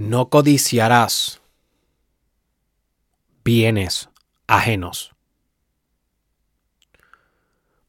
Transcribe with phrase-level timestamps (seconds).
[0.00, 1.40] No codiciarás
[3.42, 4.08] bienes
[4.46, 5.12] ajenos.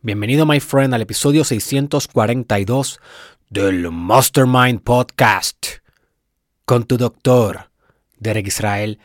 [0.02, 3.00] Bienvenido, my friend, al episodio 642
[3.52, 5.68] del Mastermind Podcast
[6.66, 7.70] con tu doctor,
[8.18, 8.98] Derek Israel.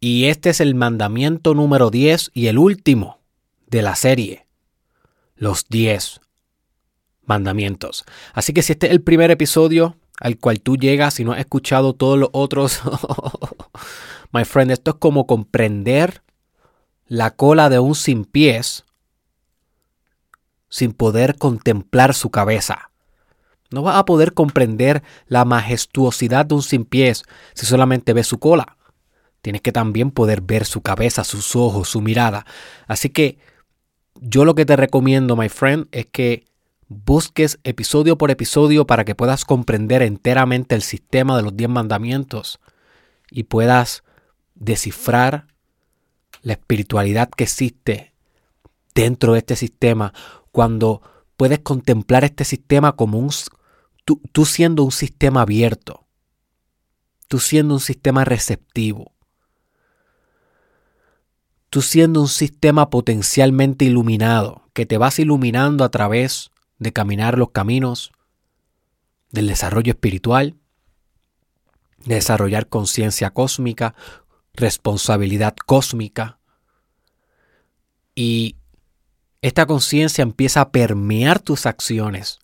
[0.00, 3.20] Y este es el mandamiento número 10 y el último
[3.68, 4.48] de la serie,
[5.36, 6.20] los 10
[7.26, 8.04] mandamientos.
[8.32, 11.40] Así que si este es el primer episodio, al cual tú llegas y no has
[11.40, 12.80] escuchado todos los otros.
[14.32, 16.22] My friend, esto es como comprender
[17.08, 18.84] la cola de un sin pies
[20.68, 22.90] sin poder contemplar su cabeza.
[23.70, 27.24] No vas a poder comprender la majestuosidad de un sin pies
[27.54, 28.76] si solamente ves su cola.
[29.42, 32.44] Tienes que también poder ver su cabeza, sus ojos, su mirada.
[32.86, 33.38] Así que
[34.20, 36.44] yo lo que te recomiendo, my friend, es que
[36.90, 42.58] busques episodio por episodio para que puedas comprender enteramente el sistema de los diez mandamientos
[43.30, 44.02] y puedas
[44.56, 45.46] descifrar
[46.42, 48.12] la espiritualidad que existe
[48.92, 50.12] dentro de este sistema.
[50.50, 51.00] Cuando
[51.36, 53.30] puedes contemplar este sistema como un
[54.04, 56.08] tú, siendo un sistema abierto,
[57.28, 59.12] tú siendo un sistema receptivo,
[61.68, 67.50] tú siendo un sistema potencialmente iluminado, que te vas iluminando a través de caminar los
[67.50, 68.10] caminos
[69.30, 70.56] del desarrollo espiritual,
[72.04, 73.94] de desarrollar conciencia cósmica,
[74.54, 76.40] responsabilidad cósmica.
[78.14, 78.56] Y
[79.42, 82.40] esta conciencia empieza a permear tus acciones,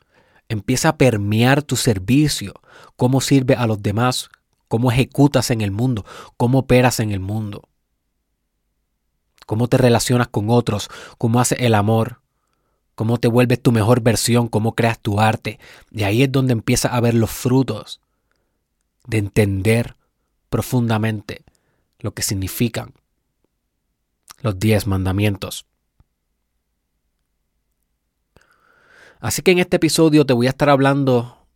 [0.49, 2.55] empieza a permear tu servicio,
[2.97, 4.29] cómo sirve a los demás,
[4.69, 6.05] cómo ejecutas en el mundo,
[6.37, 7.69] cómo operas en el mundo,
[9.47, 12.21] cómo te relacionas con otros, cómo haces el amor,
[12.97, 15.61] cómo te vuelves tu mejor versión, cómo creas tu arte.
[15.93, 18.01] Y ahí es donde empiezas a ver los frutos
[19.07, 19.95] de entender
[20.49, 21.45] profundamente
[22.01, 22.95] lo que significan
[24.41, 25.67] los diez mandamientos.
[29.21, 31.47] Así que en este episodio te voy a estar hablando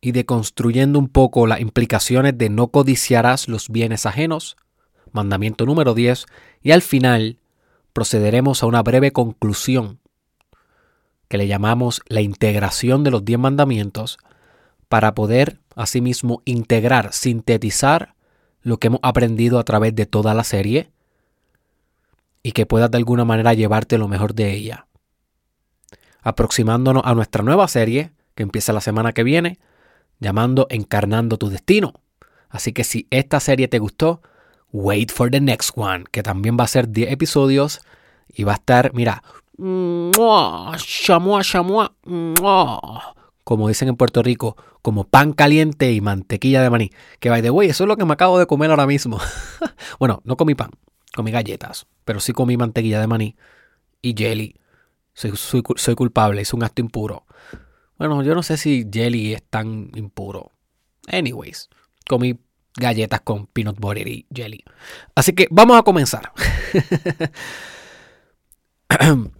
[0.00, 4.56] y deconstruyendo un poco las implicaciones de no codiciarás los bienes ajenos,
[5.12, 6.26] mandamiento número 10,
[6.62, 7.38] y al final
[7.92, 9.99] procederemos a una breve conclusión
[11.30, 14.18] que le llamamos la integración de los diez mandamientos,
[14.88, 18.16] para poder asimismo integrar, sintetizar
[18.62, 20.90] lo que hemos aprendido a través de toda la serie
[22.42, 24.88] y que puedas de alguna manera llevarte lo mejor de ella.
[26.20, 29.60] Aproximándonos a nuestra nueva serie, que empieza la semana que viene,
[30.18, 31.94] llamando Encarnando tu Destino.
[32.48, 34.20] Así que si esta serie te gustó,
[34.72, 37.82] wait for the next one, que también va a ser 10 episodios
[38.26, 39.22] y va a estar, mira,
[40.76, 41.92] chamua, chamua,
[43.44, 46.90] como dicen en Puerto Rico, como pan caliente y mantequilla de maní.
[47.18, 49.18] Que by the way, eso es lo que me acabo de comer ahora mismo.
[49.98, 50.70] bueno, no comí pan,
[51.14, 53.36] comí galletas, pero sí comí mantequilla de maní
[54.02, 54.56] y jelly.
[55.12, 55.32] Soy,
[55.76, 57.26] soy, culpable, es un acto impuro.
[57.98, 60.52] Bueno, yo no sé si jelly es tan impuro.
[61.08, 61.68] Anyways,
[62.08, 62.38] comí
[62.76, 64.64] galletas con peanut butter y jelly.
[65.14, 66.32] Así que vamos a comenzar.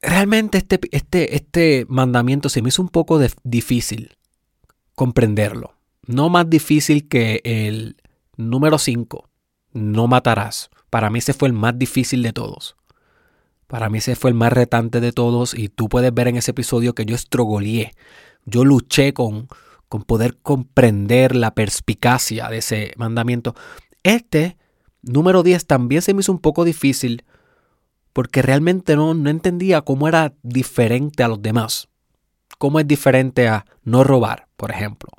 [0.00, 4.16] realmente este, este, este mandamiento se me hizo un poco difícil
[4.94, 5.74] comprenderlo.
[6.06, 7.96] No más difícil que el
[8.36, 9.28] número 5,
[9.72, 10.70] no matarás.
[10.90, 12.76] Para mí ese fue el más difícil de todos.
[13.66, 16.50] Para mí ese fue el más retante de todos y tú puedes ver en ese
[16.50, 17.94] episodio que yo estrogoleé.
[18.44, 19.48] Yo luché con,
[19.88, 23.54] con poder comprender la perspicacia de ese mandamiento.
[24.02, 24.56] Este,
[25.02, 27.24] número 10, también se me hizo un poco difícil
[28.12, 31.88] porque realmente no, no entendía cómo era diferente a los demás.
[32.58, 35.10] Cómo es diferente a no robar, por ejemplo,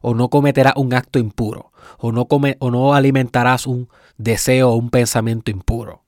[0.00, 4.76] o no cometerás un acto impuro, o no, come, o no alimentarás un deseo o
[4.76, 6.04] un pensamiento impuro.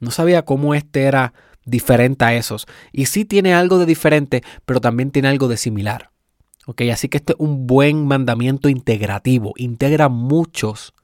[0.00, 1.32] No sabía cómo este era
[1.64, 2.66] diferente a esos.
[2.92, 6.10] Y sí tiene algo de diferente, pero también tiene algo de similar.
[6.92, 9.52] Así que este es un buen mandamiento integrativo.
[9.56, 10.94] Integra muchos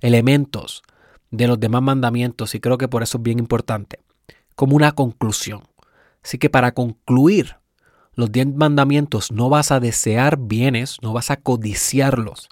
[0.00, 0.82] elementos
[1.32, 3.98] de los demás mandamientos y creo que por eso es bien importante
[4.60, 5.62] como una conclusión.
[6.22, 7.56] Así que para concluir
[8.12, 12.50] los diez mandamientos no vas a desear bienes, no vas a codiciarlos,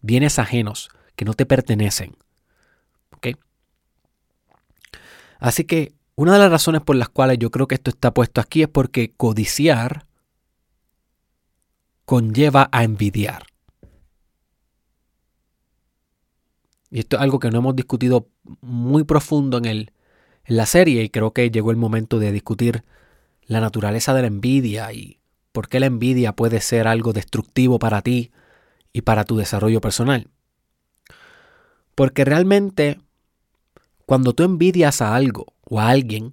[0.00, 2.16] bienes ajenos que no te pertenecen.
[3.16, 3.38] ¿Ok?
[5.38, 8.40] Así que una de las razones por las cuales yo creo que esto está puesto
[8.40, 10.06] aquí es porque codiciar
[12.04, 13.44] conlleva a envidiar.
[16.90, 18.26] Y esto es algo que no hemos discutido
[18.60, 19.92] muy profundo en el
[20.48, 22.82] en la serie y creo que llegó el momento de discutir
[23.46, 25.20] la naturaleza de la envidia y
[25.52, 28.32] por qué la envidia puede ser algo destructivo para ti
[28.92, 30.28] y para tu desarrollo personal.
[31.94, 32.98] Porque realmente
[34.06, 36.32] cuando tú envidias a algo o a alguien,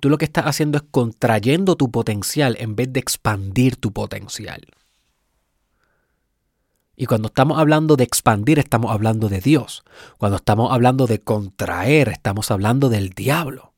[0.00, 4.62] tú lo que estás haciendo es contrayendo tu potencial en vez de expandir tu potencial.
[7.02, 9.82] Y cuando estamos hablando de expandir, estamos hablando de Dios.
[10.18, 13.74] Cuando estamos hablando de contraer, estamos hablando del diablo,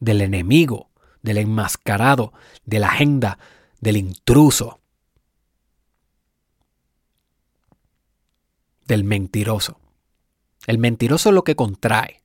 [0.00, 0.88] del enemigo,
[1.20, 2.32] del enmascarado,
[2.64, 3.38] de la agenda,
[3.82, 4.80] del intruso,
[8.86, 9.78] del mentiroso.
[10.66, 12.22] El mentiroso es lo que contrae.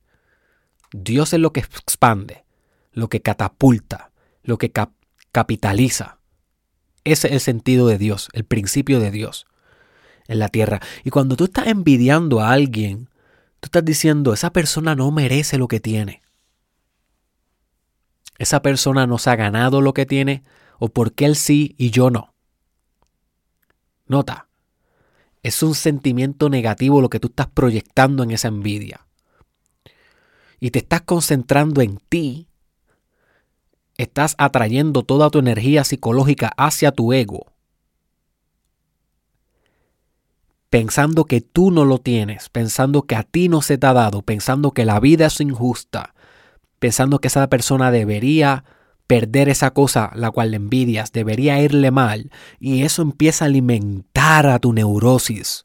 [0.90, 2.46] Dios es lo que expande,
[2.92, 4.10] lo que catapulta,
[4.42, 4.72] lo que
[5.32, 6.16] capitaliza.
[7.04, 9.44] Ese es el sentido de Dios, el principio de Dios
[10.30, 10.80] en la tierra.
[11.04, 13.08] Y cuando tú estás envidiando a alguien,
[13.60, 16.22] tú estás diciendo, esa persona no merece lo que tiene.
[18.38, 20.42] Esa persona no se ha ganado lo que tiene,
[20.78, 22.32] o porque él sí y yo no.
[24.06, 24.48] Nota,
[25.42, 29.06] es un sentimiento negativo lo que tú estás proyectando en esa envidia
[30.60, 32.46] y te estás concentrando en ti,
[33.96, 37.46] estás atrayendo toda tu energía psicológica hacia tu ego,
[40.70, 44.22] pensando que tú no lo tienes, pensando que a ti no se te ha dado,
[44.22, 46.14] pensando que la vida es injusta,
[46.78, 48.64] pensando que esa persona debería
[49.08, 52.30] perder esa cosa la cual le envidias, debería irle mal,
[52.60, 55.62] y eso empieza a alimentar a tu neurosis.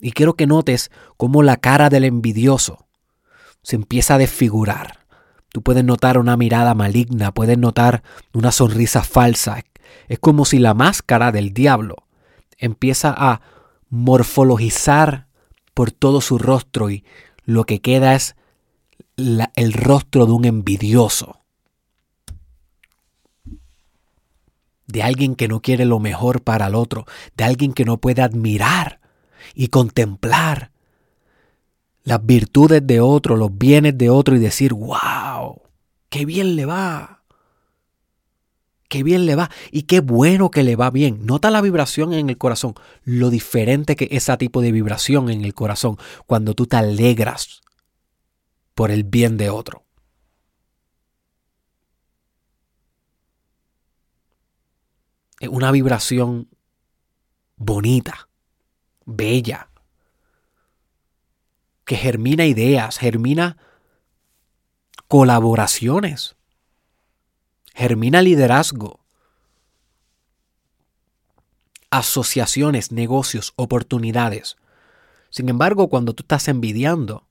[0.00, 2.86] Y quiero que notes cómo la cara del envidioso
[3.62, 5.00] se empieza a desfigurar.
[5.48, 9.64] Tú puedes notar una mirada maligna, puedes notar una sonrisa falsa.
[10.06, 11.96] Es como si la máscara del diablo
[12.58, 13.40] empieza a
[13.88, 15.26] morfologizar
[15.74, 17.04] por todo su rostro y
[17.44, 18.36] lo que queda es
[19.16, 21.40] el rostro de un envidioso.
[24.86, 27.06] De alguien que no quiere lo mejor para el otro,
[27.36, 29.00] de alguien que no puede admirar
[29.54, 30.70] y contemplar
[32.04, 35.60] las virtudes de otro, los bienes de otro y decir, wow,
[36.08, 37.15] qué bien le va.
[38.88, 41.26] Qué bien le va y qué bueno que le va bien.
[41.26, 42.74] Nota la vibración en el corazón,
[43.04, 45.96] lo diferente que es ese tipo de vibración en el corazón
[46.26, 47.62] cuando tú te alegras
[48.74, 49.84] por el bien de otro.
[55.40, 56.48] Es una vibración
[57.56, 58.28] bonita,
[59.04, 59.70] bella,
[61.84, 63.56] que germina ideas, germina
[65.08, 66.36] colaboraciones,
[67.76, 69.00] germina liderazgo,
[71.90, 74.56] asociaciones, negocios, oportunidades.
[75.28, 77.26] Sin embargo, cuando tú estás envidiando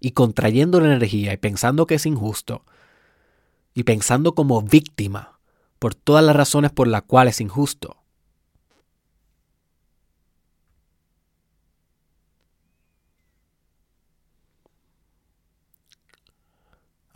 [0.00, 2.64] y contrayendo la energía y pensando que es injusto
[3.72, 5.38] y pensando como víctima
[5.78, 7.96] por todas las razones por las cuales es injusto,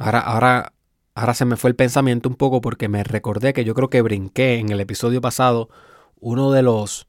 [0.00, 0.72] Ahora, ahora,
[1.18, 4.02] ahora se me fue el pensamiento un poco porque me recordé que yo creo que
[4.02, 5.68] brinqué en el episodio pasado
[6.20, 7.06] uno de los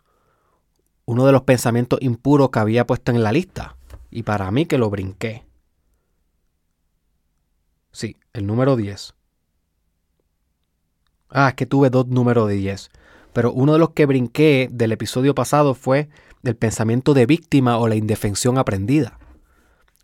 [1.06, 3.77] uno de los pensamientos impuros que había puesto en la lista.
[4.11, 5.45] Y para mí que lo brinqué.
[7.92, 9.13] Sí, el número 10.
[11.30, 12.89] Ah, es que tuve dos números de 10.
[13.33, 16.09] Pero uno de los que brinqué del episodio pasado fue
[16.42, 19.19] del pensamiento de víctima o la indefensión aprendida.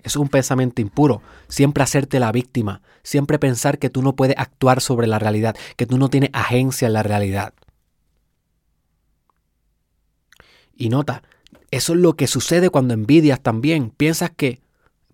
[0.05, 1.23] Es un pensamiento impuro.
[1.47, 2.81] Siempre hacerte la víctima.
[3.01, 6.85] Siempre pensar que tú no puedes actuar sobre la realidad, que tú no tienes agencia
[6.85, 7.53] en la realidad.
[10.75, 11.23] Y nota,
[11.71, 13.89] eso es lo que sucede cuando envidias también.
[13.89, 14.61] Piensas que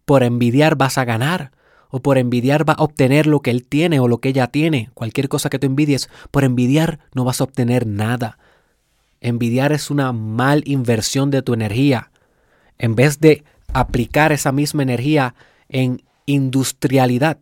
[0.04, 1.52] por envidiar vas a ganar
[1.90, 4.90] o por envidiar vas a obtener lo que él tiene o lo que ella tiene.
[4.94, 8.38] Cualquier cosa que tú envidies, por envidiar no vas a obtener nada.
[9.22, 12.12] Envidiar es una mal inversión de tu energía.
[12.78, 15.36] En vez de aplicar esa misma energía
[15.70, 17.40] en industrialidad,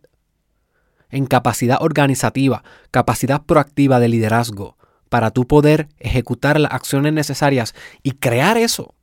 [1.10, 4.76] en capacidad organizativa, capacidad proactiva de liderazgo,
[5.08, 8.94] para tú poder ejecutar las acciones necesarias y crear eso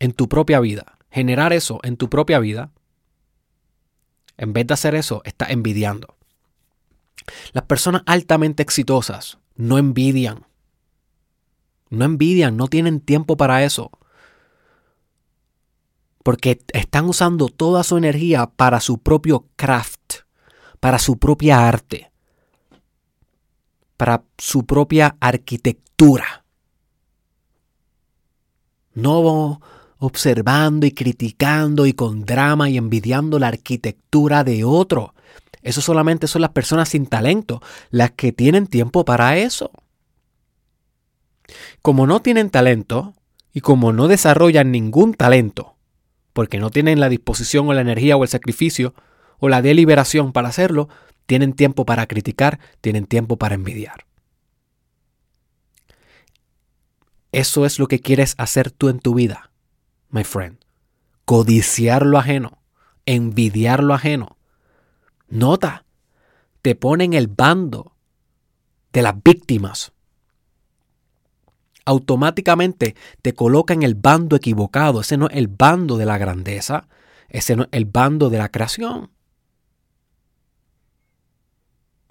[0.00, 2.72] en tu propia vida, generar eso en tu propia vida,
[4.36, 6.16] en vez de hacer eso, estás envidiando.
[7.52, 10.44] Las personas altamente exitosas no envidian.
[11.88, 13.92] No envidian, no tienen tiempo para eso
[16.26, 20.24] porque están usando toda su energía para su propio craft,
[20.80, 22.10] para su propia arte,
[23.96, 26.44] para su propia arquitectura.
[28.92, 29.60] No
[29.98, 35.14] observando y criticando y con drama y envidiando la arquitectura de otro.
[35.62, 39.70] Eso solamente son las personas sin talento, las que tienen tiempo para eso.
[41.82, 43.14] Como no tienen talento
[43.52, 45.75] y como no desarrollan ningún talento,
[46.36, 48.94] porque no tienen la disposición o la energía o el sacrificio
[49.38, 50.90] o la deliberación para hacerlo,
[51.24, 54.04] tienen tiempo para criticar, tienen tiempo para envidiar.
[57.32, 59.50] Eso es lo que quieres hacer tú en tu vida,
[60.10, 60.58] my friend.
[61.24, 62.58] Codiciar lo ajeno,
[63.06, 64.36] envidiar lo ajeno.
[65.28, 65.86] Nota,
[66.60, 67.96] te ponen el bando
[68.92, 69.94] de las víctimas.
[71.86, 75.00] Automáticamente te coloca en el bando equivocado.
[75.00, 76.88] Ese no es el bando de la grandeza.
[77.28, 79.10] Ese no es el bando de la creación.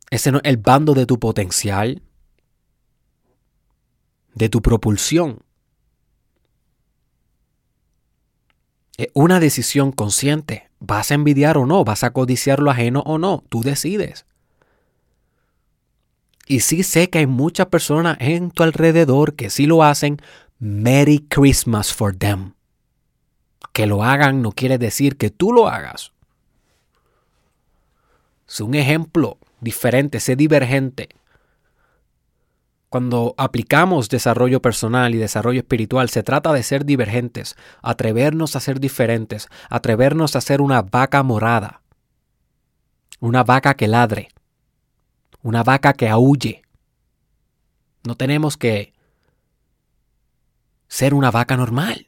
[0.09, 2.01] Ese no es el bando de tu potencial,
[4.33, 5.39] de tu propulsión.
[8.97, 10.69] Es una decisión consciente.
[10.79, 11.83] ¿Vas a envidiar o no?
[11.83, 13.43] ¿Vas a codiciar lo ajeno o no?
[13.49, 14.25] Tú decides.
[16.45, 20.21] Y sí sé que hay muchas personas en tu alrededor que sí lo hacen.
[20.59, 22.53] Merry Christmas for them.
[23.73, 26.11] Que lo hagan no quiere decir que tú lo hagas.
[28.47, 31.09] Es un ejemplo diferente, sé divergente.
[32.89, 38.79] Cuando aplicamos desarrollo personal y desarrollo espiritual, se trata de ser divergentes, atrevernos a ser
[38.79, 41.81] diferentes, atrevernos a ser una vaca morada,
[43.19, 44.29] una vaca que ladre,
[45.45, 46.63] una vaca que aúlle.
[48.03, 48.93] No tenemos que
[50.87, 52.07] ser una vaca normal.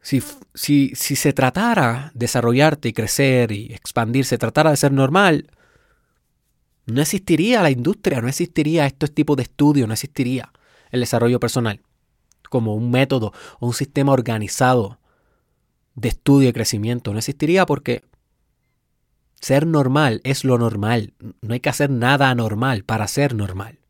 [0.00, 0.22] Si,
[0.54, 5.50] si, si, se tratara de desarrollarte y crecer y expandir, se tratara de ser normal,
[6.86, 10.50] no existiría la industria, no existiría estos tipos de estudios, no existiría
[10.90, 11.82] el desarrollo personal
[12.48, 14.98] como un método o un sistema organizado
[15.94, 17.12] de estudio y crecimiento.
[17.12, 18.02] No existiría porque
[19.42, 21.12] ser normal es lo normal.
[21.42, 23.80] No hay que hacer nada anormal para ser normal.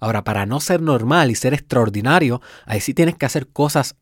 [0.00, 3.96] Ahora, para no ser normal y ser extraordinario, ahí sí tienes que hacer cosas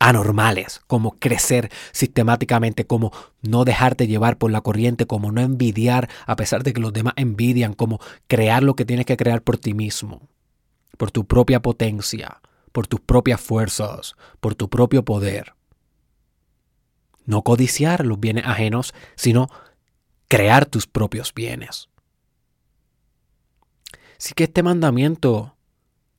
[0.00, 3.12] anormales, como crecer sistemáticamente, como
[3.42, 7.14] no dejarte llevar por la corriente, como no envidiar a pesar de que los demás
[7.16, 10.28] envidian, como crear lo que tienes que crear por ti mismo,
[10.98, 12.40] por tu propia potencia,
[12.72, 15.54] por tus propias fuerzas, por tu propio poder.
[17.24, 19.48] No codiciar los bienes ajenos, sino
[20.34, 21.88] crear tus propios bienes.
[24.18, 25.54] Así que este mandamiento,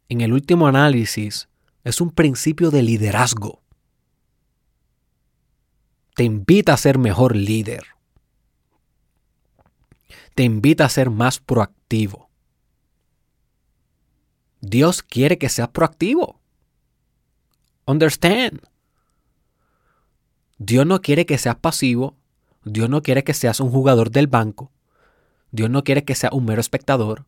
[0.08, 1.50] en el último análisis,
[1.84, 3.62] es un principio de liderazgo.
[6.16, 7.88] Te invita a ser mejor líder.
[10.34, 12.30] Te invita a ser más proactivo.
[14.62, 16.40] Dios quiere que seas proactivo.
[17.86, 18.62] Understand.
[20.58, 22.16] Dios no quiere que seas pasivo
[22.66, 24.72] Dios no quiere que seas un jugador del banco.
[25.52, 27.26] Dios no quiere que seas un mero espectador.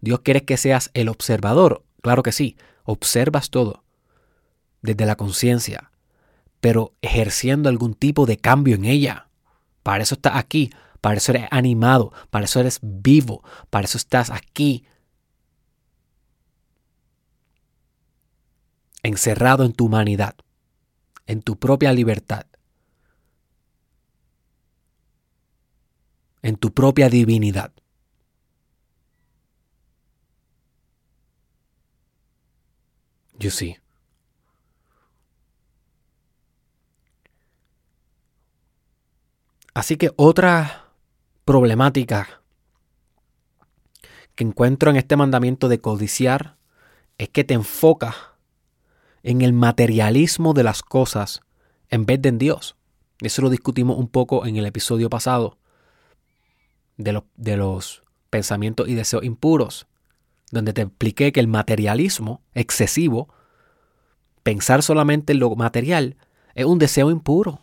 [0.00, 1.84] Dios quiere que seas el observador.
[2.00, 3.84] Claro que sí, observas todo
[4.80, 5.90] desde la conciencia,
[6.60, 9.28] pero ejerciendo algún tipo de cambio en ella.
[9.82, 14.30] Para eso estás aquí, para eso eres animado, para eso eres vivo, para eso estás
[14.30, 14.84] aquí.
[19.02, 20.34] Encerrado en tu humanidad,
[21.26, 22.46] en tu propia libertad.
[26.42, 27.72] En tu propia divinidad.
[33.38, 33.76] Yo sí.
[39.74, 40.92] Así que otra
[41.44, 42.42] problemática
[44.34, 46.56] que encuentro en este mandamiento de codiciar
[47.16, 48.14] es que te enfoca
[49.22, 51.42] en el materialismo de las cosas
[51.90, 52.76] en vez de en Dios.
[53.20, 55.58] Eso lo discutimos un poco en el episodio pasado
[56.98, 59.86] de, los pensamientos y deseos impuros,
[60.50, 63.28] donde te expliqué que el materialismo excesivo,
[64.42, 66.16] pensar solamente en lo material,
[66.54, 67.62] es un deseo impuro.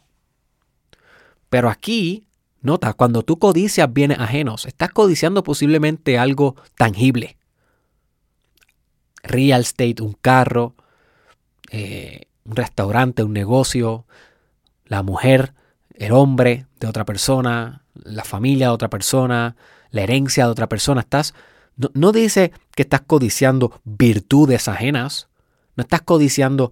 [1.50, 2.28] Pero aquí,
[2.62, 7.38] nota, cuando tú codicias bienes ajenos, estás codiciando posiblemente algo tangible.
[9.24, 10.76] Real estate, un carro,
[11.72, 14.06] eh, un restaurante, un negocio,
[14.86, 15.54] la mujer,
[15.98, 19.56] el hombre de otra persona, la familia de otra persona,
[19.92, 21.02] la herencia de otra persona.
[21.02, 21.34] Estás,
[21.94, 25.30] no, dice que estás codiciando virtudes ajenas,
[25.76, 26.72] no estás codiciando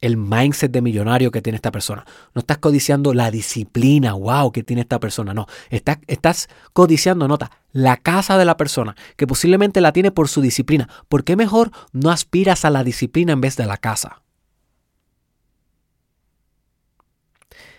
[0.00, 2.04] el mindset de millonario que tiene esta persona.
[2.34, 5.32] No estás codiciando la disciplina, wow, que tiene esta persona.
[5.32, 10.28] No, estás, estás codiciando, nota, la casa de la persona, que posiblemente la tiene por
[10.28, 10.88] su disciplina.
[11.08, 14.21] ¿Por qué mejor no aspiras a la disciplina en vez de la casa?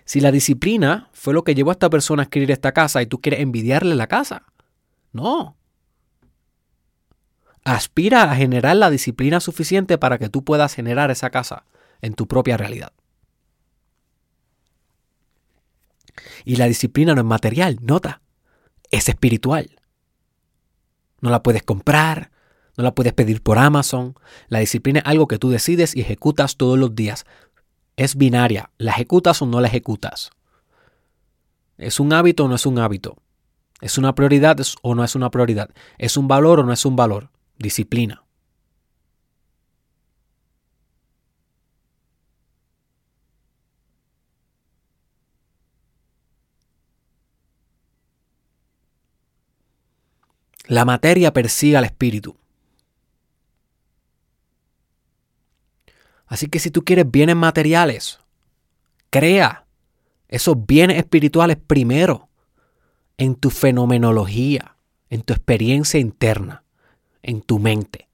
[0.06, 3.06] Si la disciplina fue lo que llevó a esta persona a escribir esta casa y
[3.06, 4.46] tú quieres envidiarle la casa.
[5.12, 5.58] No.
[7.66, 11.66] aspira a generar la disciplina suficiente para que tú puedas generar esa casa
[12.02, 12.92] en tu propia realidad.
[16.44, 18.22] Y la disciplina no es material, nota,
[18.92, 19.80] es espiritual.
[21.22, 22.32] No la puedes comprar,
[22.76, 24.16] no la puedes pedir por Amazon.
[24.48, 27.26] La disciplina es algo que tú decides y ejecutas todos los días.
[27.96, 30.32] Es binaria, la ejecutas o no la ejecutas.
[31.78, 33.18] ¿Es un hábito o no es un hábito?
[33.82, 35.70] ¿Es una prioridad o no es una prioridad?
[35.98, 37.30] ¿Es un valor o no es un valor?
[37.58, 38.24] Disciplina.
[50.68, 52.38] La materia persigue al espíritu.
[56.28, 58.20] Así que si tú quieres bienes materiales,
[59.10, 59.66] crea
[60.28, 62.30] esos bienes espirituales primero
[63.18, 64.78] en tu fenomenología,
[65.10, 66.64] en tu experiencia interna,
[67.22, 68.10] en tu mente.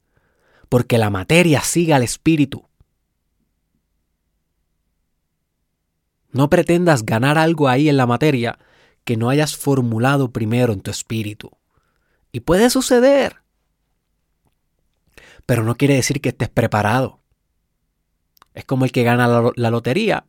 [0.67, 2.67] Porque la materia sigue al espíritu.
[6.31, 8.59] No pretendas ganar algo ahí en la materia
[9.03, 11.51] que no hayas formulado primero en tu espíritu.
[12.31, 13.37] Y puede suceder.
[15.45, 17.18] Pero no quiere decir que estés preparado.
[18.53, 20.25] Es como el que gana la, lotería.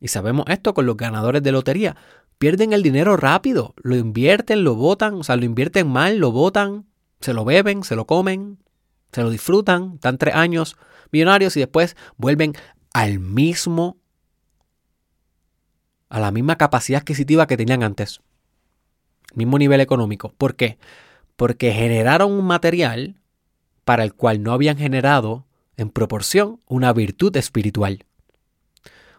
[0.00, 1.96] Y sabemos esto con los ganadores de lotería.
[2.38, 3.74] Pierden el dinero rápido.
[3.82, 5.14] Lo invierten, lo botan.
[5.14, 6.86] O sea, lo invierten mal, lo botan.
[7.20, 8.58] Se lo beben, se lo comen.
[9.12, 9.94] Se lo disfrutan.
[9.94, 10.76] Están tres años
[11.12, 12.54] millonarios y después vuelven
[12.92, 13.98] al mismo
[16.08, 18.20] a la misma capacidad adquisitiva que tenían antes
[19.36, 20.34] mismo nivel económico.
[20.36, 20.78] ¿Por qué?
[21.36, 23.16] Porque generaron un material
[23.84, 25.45] para el cual no habían generado
[25.76, 28.04] en proporción una virtud espiritual.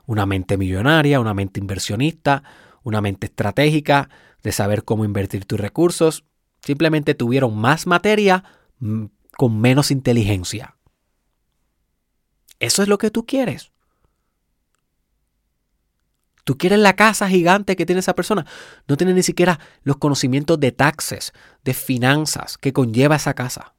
[0.05, 2.43] Una mente millonaria, una mente inversionista,
[2.83, 4.09] una mente estratégica
[4.43, 6.23] de saber cómo invertir tus recursos.
[6.61, 8.43] Simplemente tuvieron más materia
[8.79, 10.77] mm, con menos inteligencia.
[12.59, 13.71] Eso es lo que tú quieres.
[16.43, 18.45] Tú quieres la casa gigante que tiene esa persona.
[18.87, 21.33] No tiene ni siquiera los conocimientos de taxes,
[21.65, 23.73] de finanzas que conlleva esa casa.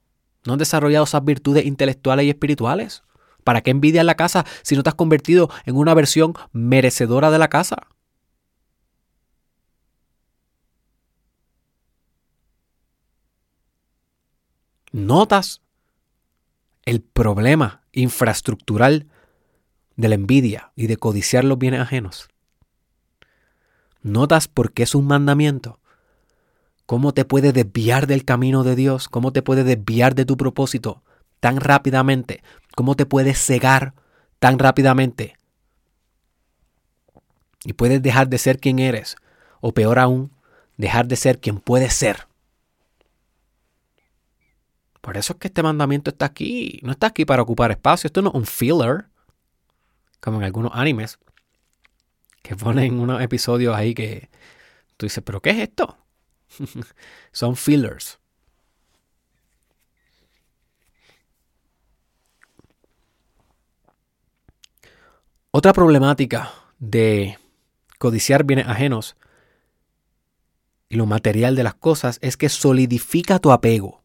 [0.45, 3.03] No han desarrollado esas virtudes intelectuales y espirituales.
[3.45, 7.39] ¿Para qué envidias la casa si no te has convertido en una versión merecedora de
[7.39, 7.89] la casa?
[14.93, 15.63] ¿Notas
[16.85, 19.09] el problema infraestructural
[19.97, 22.29] de la envidia y de codiciar los bienes ajenos?
[24.01, 25.78] ¿Notas por qué es un mandamiento?
[26.89, 29.11] ¿Cómo te puede desviar del camino de Dios?
[29.11, 31.03] ¿Cómo te puede desviar de tu propósito
[31.39, 32.43] tan rápidamente?
[32.75, 33.93] ¿Cómo te puede cegar
[34.39, 35.37] tan rápidamente?
[37.63, 39.17] Y puedes dejar de ser quien eres.
[39.61, 40.33] O peor aún,
[40.79, 42.27] dejar de ser quien puedes ser.
[45.03, 46.81] Por eso es que este mandamiento está aquí.
[46.83, 48.09] No está aquí para ocupar espacio.
[48.09, 49.09] Esto no es un filler.
[50.21, 51.19] Como en algunos animes
[52.41, 54.31] que ponen unos episodios ahí que
[54.97, 56.08] tú dices, pero ¿qué es esto?
[57.33, 58.19] Son fillers.
[65.51, 67.39] Otra problemática de
[67.99, 69.17] codiciar bienes ajenos
[70.89, 74.03] y lo material de las cosas es que solidifica tu apego.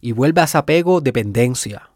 [0.00, 1.90] Y vuelve a ese apego dependencia.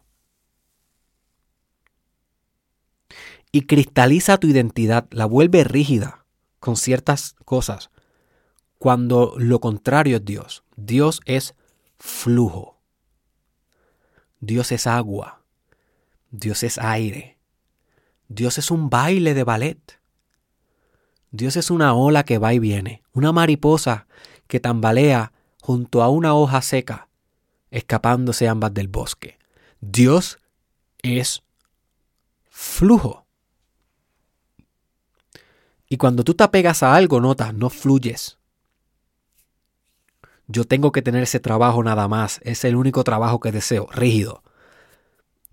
[3.55, 6.24] y cristaliza tu identidad, la vuelve rígida
[6.65, 7.91] con ciertas cosas,
[8.79, 10.63] cuando lo contrario es Dios.
[10.75, 11.53] Dios es
[11.99, 12.81] flujo.
[14.39, 15.43] Dios es agua.
[16.31, 17.37] Dios es aire.
[18.29, 19.99] Dios es un baile de ballet.
[21.29, 24.07] Dios es una ola que va y viene, una mariposa
[24.47, 27.09] que tambalea junto a una hoja seca,
[27.69, 29.37] escapándose ambas del bosque.
[29.81, 30.39] Dios
[31.03, 31.43] es
[32.49, 33.24] flujo.
[35.95, 38.37] Y cuando tú te apegas a algo, notas, no fluyes.
[40.45, 42.41] Yo tengo que tener ese trabajo nada más.
[42.43, 44.43] Es el único trabajo que deseo, rígido.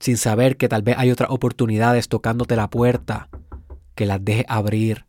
[0.00, 3.28] Sin saber que tal vez hay otras oportunidades tocándote la puerta,
[3.94, 5.06] que las dejes abrir,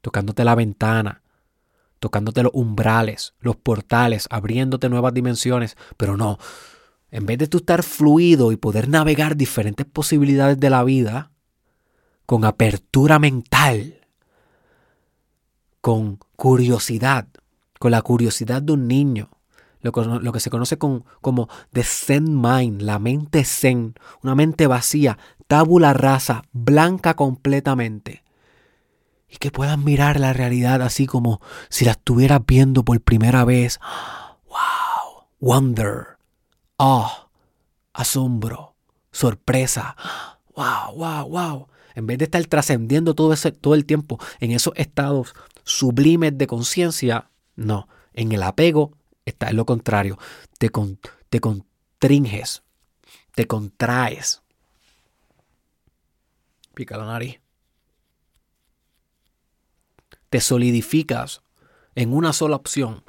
[0.00, 1.22] tocándote la ventana,
[2.00, 5.76] tocándote los umbrales, los portales, abriéndote nuevas dimensiones.
[5.96, 6.40] Pero no,
[7.12, 11.30] en vez de tú estar fluido y poder navegar diferentes posibilidades de la vida,
[12.26, 14.01] con apertura mental,
[15.82, 17.26] con curiosidad,
[17.78, 19.28] con la curiosidad de un niño,
[19.82, 25.18] lo, que se conoce como the Zen Mind, la mente Zen, una mente vacía,
[25.48, 28.22] tábula rasa, blanca completamente.
[29.28, 33.80] y que puedas mirar la realidad así como si la estuvieras viendo por primera vez.
[34.46, 35.24] ¡Wow!
[35.40, 36.18] Wonder,
[36.76, 37.10] oh,
[37.92, 38.76] asombro,
[39.10, 39.96] sorpresa.
[40.54, 41.68] ¡Wow, wow, wow!
[41.94, 46.46] En vez de estar trascendiendo todo, ese, todo el tiempo en esos estados sublimes de
[46.46, 47.88] conciencia, no.
[48.12, 50.18] En el apego está en lo contrario.
[50.58, 50.70] Te,
[51.28, 52.62] te contringes,
[53.34, 54.42] te contraes.
[56.74, 57.42] Pica la nariz
[60.32, 61.42] te solidificas
[61.94, 63.04] en una sola opción.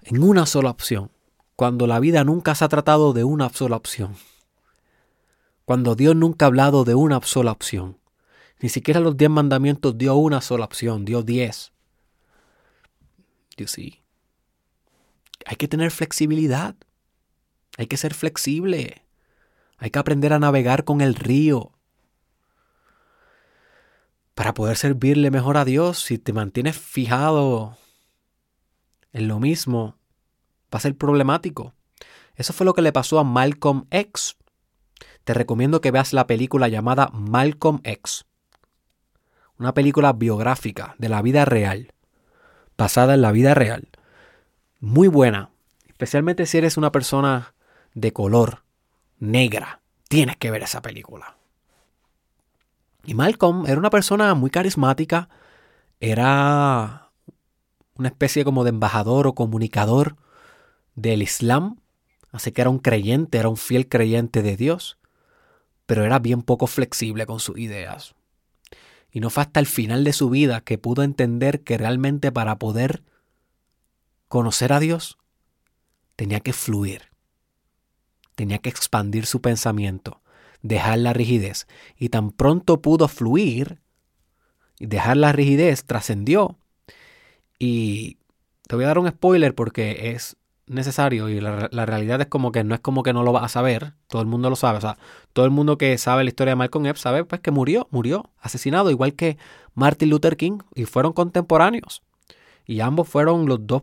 [0.00, 1.10] En una sola opción.
[1.54, 4.16] Cuando la vida nunca se ha tratado de una sola opción.
[5.66, 7.98] Cuando Dios nunca ha hablado de una sola opción.
[8.60, 11.72] Ni siquiera los diez mandamientos dio una sola opción, dio diez.
[13.56, 14.02] Dios sí.
[15.46, 16.74] Hay que tener flexibilidad.
[17.76, 19.02] Hay que ser flexible.
[19.78, 21.78] Hay que aprender a navegar con el río
[24.38, 27.76] para poder servirle mejor a Dios, si te mantienes fijado
[29.12, 29.96] en lo mismo,
[30.72, 31.74] va a ser problemático.
[32.36, 34.36] Eso fue lo que le pasó a Malcolm X.
[35.24, 38.26] Te recomiendo que veas la película llamada Malcolm X.
[39.58, 41.92] Una película biográfica de la vida real,
[42.76, 43.88] basada en la vida real.
[44.80, 45.50] Muy buena,
[45.88, 47.54] especialmente si eres una persona
[47.94, 48.62] de color
[49.18, 49.80] negra.
[50.08, 51.36] Tienes que ver esa película.
[53.04, 55.28] Y Malcolm era una persona muy carismática,
[55.98, 57.10] era
[57.96, 60.16] una especie como de embajador o comunicador
[60.94, 61.80] del Islam,
[62.30, 64.98] así que era un creyente, era un fiel creyente de Dios,
[65.86, 68.14] pero era bien poco flexible con sus ideas.
[69.18, 72.56] Y no fue hasta el final de su vida que pudo entender que realmente para
[72.60, 73.02] poder
[74.28, 75.18] conocer a Dios
[76.14, 77.02] tenía que fluir,
[78.36, 80.22] tenía que expandir su pensamiento,
[80.62, 81.66] dejar la rigidez.
[81.96, 83.80] Y tan pronto pudo fluir
[84.78, 86.56] y dejar la rigidez, trascendió.
[87.58, 88.18] Y
[88.68, 90.36] te voy a dar un spoiler porque es
[90.68, 93.48] necesario y la, realidad es como que no es como que no lo vas a
[93.48, 94.98] saber, todo el mundo lo sabe, o sea,
[95.32, 98.30] todo el mundo que sabe la historia de Malcolm X sabe pues que murió, murió
[98.40, 99.38] asesinado, igual que
[99.74, 102.02] Martin Luther King y fueron contemporáneos.
[102.66, 103.82] Y ambos fueron los dos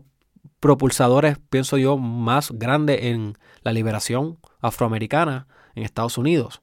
[0.59, 6.61] propulsadores, pienso yo, más grandes en la liberación afroamericana en Estados Unidos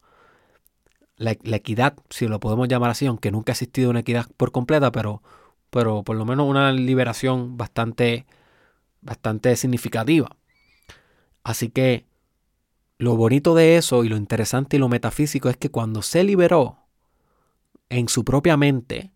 [1.23, 4.93] la, equidad, si lo podemos llamar así, aunque nunca ha existido una equidad por completa,
[4.93, 5.23] pero,
[5.71, 8.27] pero por lo menos una liberación bastante,
[9.03, 10.37] bastante significativa.
[11.45, 12.07] Así que
[12.99, 16.79] lo bonito de eso y lo interesante y lo metafísico es que cuando se liberó
[17.89, 19.13] en su propia mente,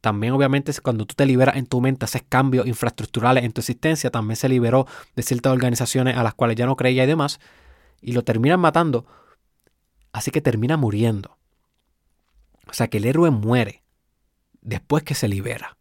[0.00, 4.10] también obviamente cuando tú te liberas en tu mente, haces cambios infraestructurales en tu existencia,
[4.10, 7.38] también se liberó de ciertas organizaciones a las cuales ya no creía y demás,
[8.00, 9.06] y lo terminan matando
[10.16, 11.36] Así que termina muriendo.
[12.66, 13.82] O sea que el héroe muere
[14.62, 15.76] después que se libera.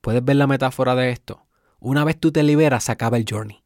[0.00, 1.46] ¿Puedes ver la metáfora de esto?
[1.78, 3.62] Una vez tú te liberas, se acaba el journey.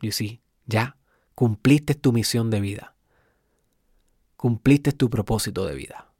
[0.00, 0.96] Y sí, ya
[1.34, 2.96] cumpliste tu misión de vida.
[4.36, 6.12] Cumpliste tu propósito de vida.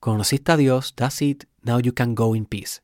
[0.00, 2.82] Conociste a Dios, that's it, now you can go in peace.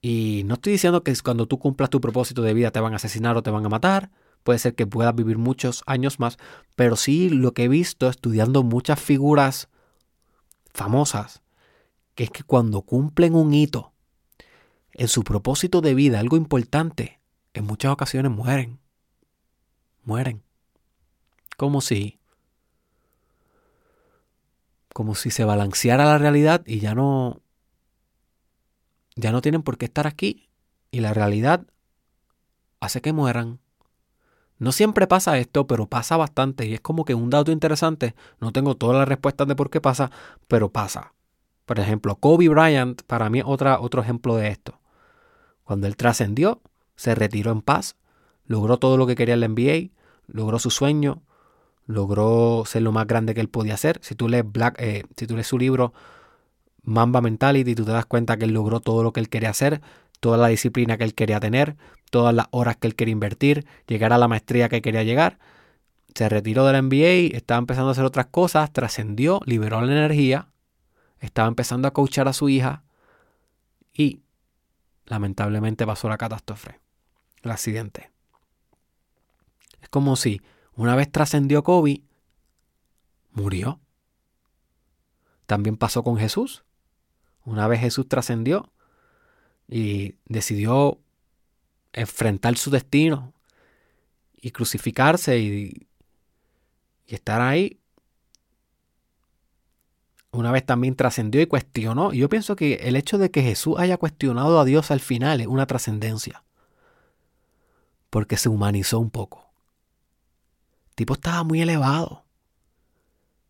[0.00, 2.96] Y no estoy diciendo que cuando tú cumplas tu propósito de vida te van a
[2.96, 4.10] asesinar o te van a matar
[4.48, 6.38] puede ser que pueda vivir muchos años más,
[6.74, 9.68] pero sí lo que he visto estudiando muchas figuras
[10.72, 11.42] famosas,
[12.18, 13.92] que es que cuando cumplen un hito
[14.90, 17.20] en su propósito de vida, algo importante,
[17.54, 18.80] en muchas ocasiones mueren.
[20.02, 20.42] Mueren.
[21.56, 22.18] Como si
[24.92, 27.40] como si se balanceara la realidad y ya no
[29.14, 30.48] ya no tienen por qué estar aquí
[30.90, 31.68] y la realidad
[32.80, 33.60] hace que mueran.
[34.58, 38.16] No siempre pasa esto, pero pasa bastante y es como que un dato interesante.
[38.40, 40.10] No tengo todas las respuestas de por qué pasa,
[40.48, 41.14] pero pasa.
[41.68, 44.80] Por ejemplo, Kobe Bryant para mí es otra, otro ejemplo de esto.
[45.64, 46.62] Cuando él trascendió,
[46.96, 47.96] se retiró en paz,
[48.46, 49.90] logró todo lo que quería el NBA,
[50.28, 51.20] logró su sueño,
[51.84, 53.98] logró ser lo más grande que él podía ser.
[54.02, 54.46] Si tú lees,
[54.78, 55.92] eh, si tú lees su libro
[56.84, 59.82] Mamba Mentality, tú te das cuenta que él logró todo lo que él quería hacer,
[60.20, 61.76] toda la disciplina que él quería tener,
[62.10, 65.38] todas las horas que él quería invertir, llegar a la maestría que quería llegar.
[66.14, 70.48] Se retiró del MBA, estaba empezando a hacer otras cosas, trascendió, liberó la energía,
[71.20, 72.84] estaba empezando a coachar a su hija
[73.92, 74.22] y
[75.06, 76.80] lamentablemente pasó la catástrofe,
[77.42, 78.10] el accidente.
[79.80, 80.42] Es como si
[80.74, 82.02] una vez trascendió Kobe,
[83.32, 83.80] murió.
[85.46, 86.64] También pasó con Jesús.
[87.44, 88.70] Una vez Jesús trascendió,
[89.68, 90.98] y decidió
[91.92, 93.34] enfrentar su destino
[94.34, 95.86] y crucificarse y,
[97.06, 97.78] y estar ahí,
[100.30, 102.12] una vez también trascendió y cuestionó.
[102.12, 105.40] Y yo pienso que el hecho de que Jesús haya cuestionado a Dios al final
[105.40, 106.44] es una trascendencia.
[108.10, 109.50] Porque se humanizó un poco.
[110.94, 112.24] Tipo estaba muy elevado.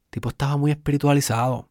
[0.05, 1.69] El tipo estaba muy espiritualizado.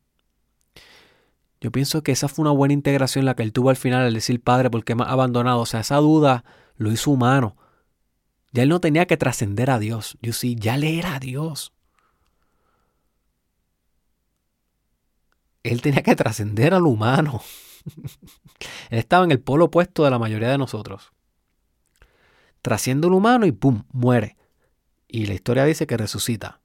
[1.60, 4.14] Yo pienso que esa fue una buena integración la que él tuvo al final al
[4.14, 5.60] decir Padre, porque me ha abandonado?
[5.60, 6.44] O sea, esa duda
[6.76, 7.56] lo hizo humano.
[8.52, 10.18] Ya él no tenía que trascender a Dios.
[10.22, 11.74] Yo sí, ya le era a Dios.
[15.68, 17.42] Él tenía que trascender al humano.
[18.90, 21.12] él estaba en el polo opuesto de la mayoría de nosotros.
[22.62, 23.84] Trasciende al humano y ¡pum!
[23.92, 24.38] muere.
[25.08, 26.62] Y la historia dice que resucita.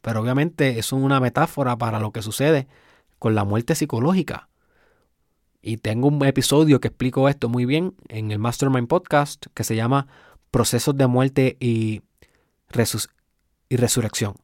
[0.00, 2.68] Pero obviamente es una metáfora para lo que sucede
[3.18, 4.48] con la muerte psicológica.
[5.60, 9.76] Y tengo un episodio que explico esto muy bien en el Mastermind Podcast que se
[9.76, 10.08] llama
[10.50, 12.02] Procesos de Muerte y,
[13.68, 14.34] y Resurrección.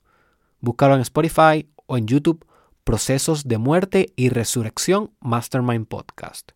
[0.61, 2.47] Búscalo en Spotify o en YouTube
[2.88, 6.53] Procesos de Muerte y Resurrección Mastermind Podcast.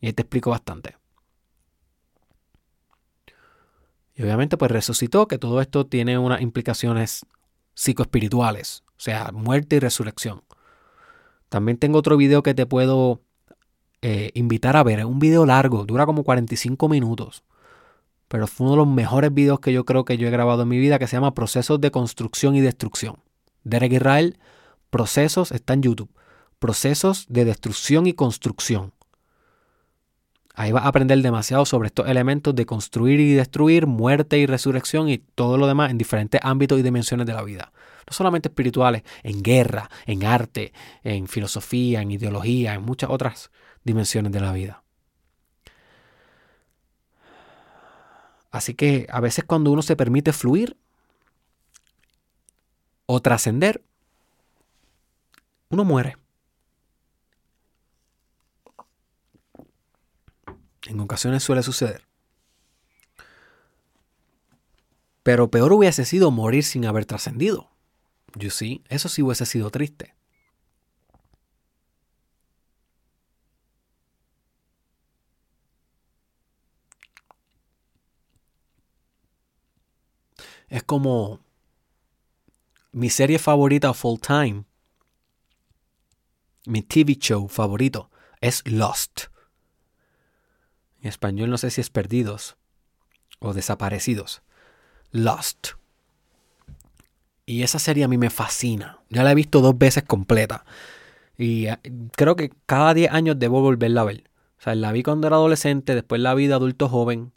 [0.00, 0.96] Y ahí te explico bastante.
[4.16, 7.24] Y obviamente pues resucitó, que todo esto tiene unas implicaciones
[7.74, 10.42] psicoespirituales, o sea, muerte y resurrección.
[11.48, 13.20] También tengo otro video que te puedo
[14.02, 14.98] eh, invitar a ver.
[14.98, 17.44] Es un video largo, dura como 45 minutos.
[18.26, 20.68] Pero fue uno de los mejores videos que yo creo que yo he grabado en
[20.70, 23.22] mi vida, que se llama Procesos de Construcción y Destrucción.
[23.62, 24.40] Derek Israel
[24.90, 26.10] Procesos está en YouTube.
[26.58, 28.92] Procesos de destrucción y construcción.
[30.54, 35.10] Ahí vas a aprender demasiado sobre estos elementos de construir y destruir, muerte y resurrección
[35.10, 37.72] y todo lo demás en diferentes ámbitos y dimensiones de la vida.
[38.06, 40.72] No solamente espirituales, en guerra, en arte,
[41.04, 43.50] en filosofía, en ideología, en muchas otras
[43.84, 44.82] dimensiones de la vida.
[48.50, 50.78] Así que a veces cuando uno se permite fluir
[53.04, 53.82] o trascender,
[55.76, 56.16] uno muere.
[60.86, 62.06] En ocasiones suele suceder.
[65.22, 67.70] Pero peor hubiese sido morir sin haber trascendido.
[68.34, 70.14] Yo sí, eso sí hubiese sido triste.
[80.68, 81.40] Es como
[82.92, 84.64] mi serie favorita full time
[86.66, 89.24] mi TV show favorito es Lost.
[91.00, 92.56] En español no sé si es perdidos
[93.38, 94.42] o desaparecidos.
[95.10, 95.70] Lost.
[97.44, 98.98] Y esa serie a mí me fascina.
[99.08, 100.64] Ya la he visto dos veces completa.
[101.38, 101.78] Y eh,
[102.16, 104.24] creo que cada 10 años debo volverla a ver.
[104.58, 107.32] O sea, la vi cuando era adolescente, después la vi de adulto joven.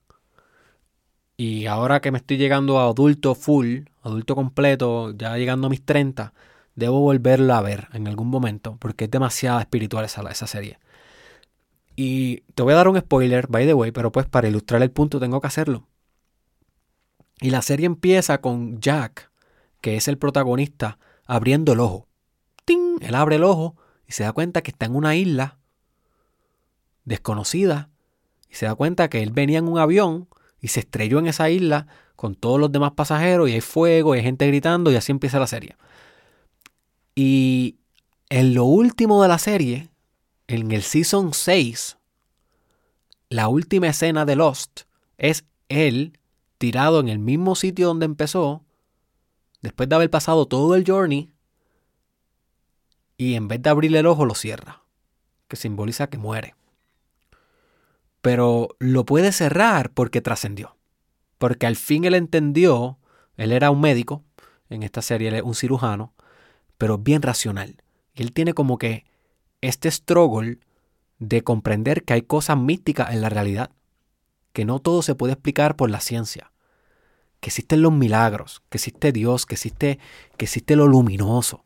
[1.38, 5.86] Y ahora que me estoy llegando a adulto full, adulto completo, ya llegando a mis
[5.86, 6.34] 30,
[6.76, 10.80] Debo volverla a ver en algún momento porque es demasiado espiritual esa, esa serie.
[11.96, 14.92] Y te voy a dar un spoiler, by the way, pero pues para ilustrar el
[14.92, 15.88] punto tengo que hacerlo.
[17.42, 19.32] Y la serie empieza con Jack,
[19.82, 22.08] que es el protagonista, abriendo el ojo.
[22.66, 23.00] ¡Ting!
[23.02, 23.76] Él abre el ojo
[24.08, 25.58] y se da cuenta que está en una isla
[27.06, 27.90] desconocida.
[28.50, 30.28] Y se da cuenta que él venía en un avión
[30.60, 34.20] y se estrelló en esa isla con todos los demás pasajeros y hay fuego y
[34.20, 35.78] hay gente gritando y así empieza la serie.
[37.16, 37.78] Y
[38.30, 39.90] en lo último de la serie,
[40.48, 41.98] en el Season 6,
[43.30, 44.82] la última escena de Lost
[45.18, 46.20] es él
[46.58, 48.64] tirado en el mismo sitio donde empezó,
[49.62, 51.32] después de haber pasado todo el journey,
[53.18, 54.84] y en vez de abrirle el ojo lo cierra,
[55.48, 56.56] que simboliza que muere.
[58.22, 60.76] Pero lo puede cerrar porque trascendió,
[61.38, 62.98] porque al fin él entendió,
[63.38, 64.24] él era un médico,
[64.70, 66.14] en esta serie él es un cirujano,
[66.80, 67.76] pero bien racional.
[68.16, 69.06] él tiene como que
[69.62, 70.60] este struggle
[71.20, 73.70] de comprender que hay cosas místicas en la realidad,
[74.54, 76.52] que no todo se puede explicar por la ciencia,
[77.42, 80.00] que existen los milagros, que existe Dios, que existe,
[80.38, 81.66] que existe lo luminoso,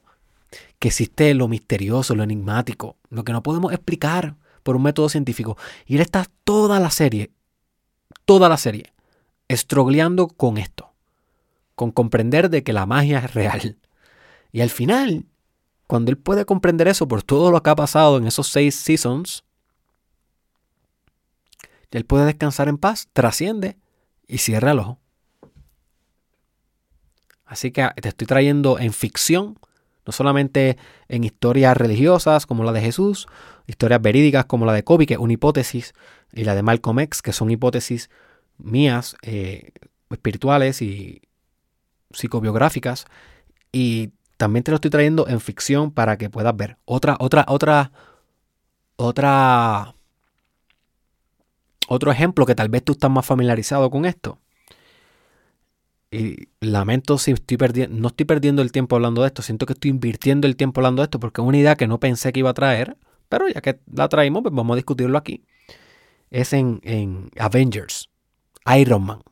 [0.79, 5.57] que existe lo misterioso, lo enigmático, lo que no podemos explicar por un método científico.
[5.85, 7.31] Y él está toda la serie,
[8.25, 8.93] toda la serie,
[9.47, 10.93] estrogleando con esto,
[11.75, 13.77] con comprender de que la magia es real,
[14.53, 15.25] y al final,
[15.87, 19.43] cuando él puede comprender eso por todo lo que ha pasado en esos seis seasons,
[21.89, 23.77] él puede descansar en paz, trasciende
[24.27, 24.99] y cierra el ojo.
[27.45, 29.59] Así que te estoy trayendo en ficción,
[30.05, 33.27] no solamente en historias religiosas como la de Jesús,
[33.65, 35.93] historias verídicas como la de Kobe, que es una hipótesis,
[36.31, 38.09] y la de Malcolm X, que son hipótesis
[38.57, 39.71] mías, eh,
[40.11, 41.21] espirituales y
[42.11, 43.05] psicobiográficas,
[43.71, 46.77] Y también te lo estoy trayendo en ficción para que puedas ver.
[46.85, 47.91] Otra, otra, otra,
[48.95, 49.95] otra,
[51.87, 54.39] otro ejemplo que tal vez tú estás más familiarizado con esto.
[56.11, 59.73] Y lamento si estoy perdiendo, no estoy perdiendo el tiempo hablando de esto, siento que
[59.73, 62.39] estoy invirtiendo el tiempo hablando de esto porque es una idea que no pensé que
[62.39, 62.97] iba a traer,
[63.29, 65.43] pero ya que la traímos, pues vamos a discutirlo aquí.
[66.29, 68.09] Es en, en Avengers,
[68.77, 69.23] Iron Man.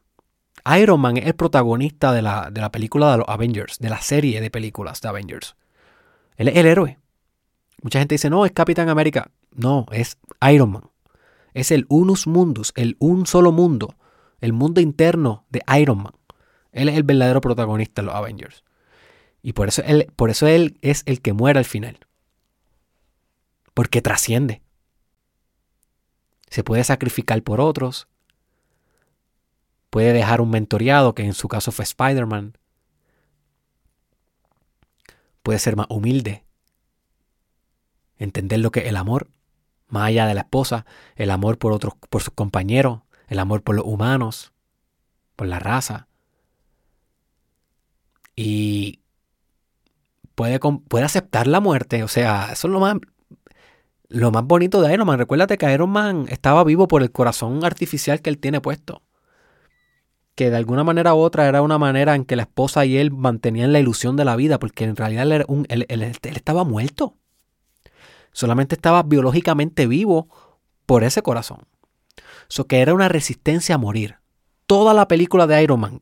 [0.78, 4.02] Iron Man es el protagonista de la, de la película de los Avengers, de la
[4.02, 5.56] serie de películas de Avengers.
[6.38, 7.00] Él es el héroe.
[7.82, 9.32] Mucha gente dice, no, es Capitán América.
[9.52, 10.18] No, es
[10.52, 10.90] Iron Man.
[11.54, 13.96] Es el unus mundus, el un solo mundo,
[14.40, 16.14] el mundo interno de Iron Man.
[16.72, 18.64] Él es el verdadero protagonista de los Avengers.
[19.42, 22.00] Y por eso él, por eso él es el que muere al final.
[23.74, 24.62] Porque trasciende.
[26.50, 28.08] Se puede sacrificar por otros,
[29.92, 32.58] Puede dejar un mentoreado, que en su caso fue Spider-Man.
[35.44, 36.46] Puede ser más humilde.
[38.18, 39.28] Entender lo que es el amor,
[39.90, 40.86] más allá de la esposa,
[41.18, 44.54] el amor por otros, por sus compañeros, el amor por los humanos,
[45.36, 46.08] por la raza.
[48.34, 49.02] Y
[50.36, 50.58] puede,
[51.04, 52.02] aceptar la muerte.
[52.04, 52.96] O sea, eso es lo más,
[54.08, 55.20] lo más bonito de Iron Man.
[55.20, 59.02] Recuérdate que Iron Man estaba vivo por el corazón artificial que él tiene puesto
[60.42, 63.12] que de alguna manera u otra era una manera en que la esposa y él
[63.12, 67.16] mantenían la ilusión de la vida, porque en realidad él, estaba muerto.
[68.32, 70.30] Solamente estaba biológicamente vivo
[70.88, 71.68] por ese corazón.
[72.50, 74.18] Eso que era una resistencia a morir.
[74.66, 76.02] Toda la película de Iron Man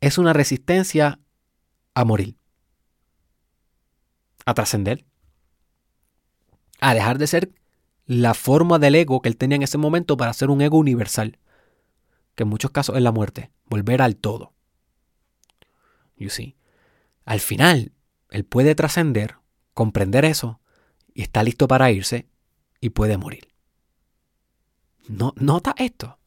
[0.00, 1.20] es una resistencia
[1.92, 2.38] a morir.
[4.46, 5.04] A trascender.
[6.80, 7.52] A dejar de ser
[8.06, 11.38] la forma del ego que él tenía en ese momento para ser un ego universal
[12.34, 14.52] que en muchos casos es la muerte, volver al todo.
[16.16, 16.56] You see.
[17.24, 17.92] Al final,
[18.30, 19.36] él puede trascender,
[19.72, 20.60] comprender eso,
[21.14, 22.28] y está listo para irse
[22.80, 23.48] y puede morir.
[25.08, 26.18] No, nota esto.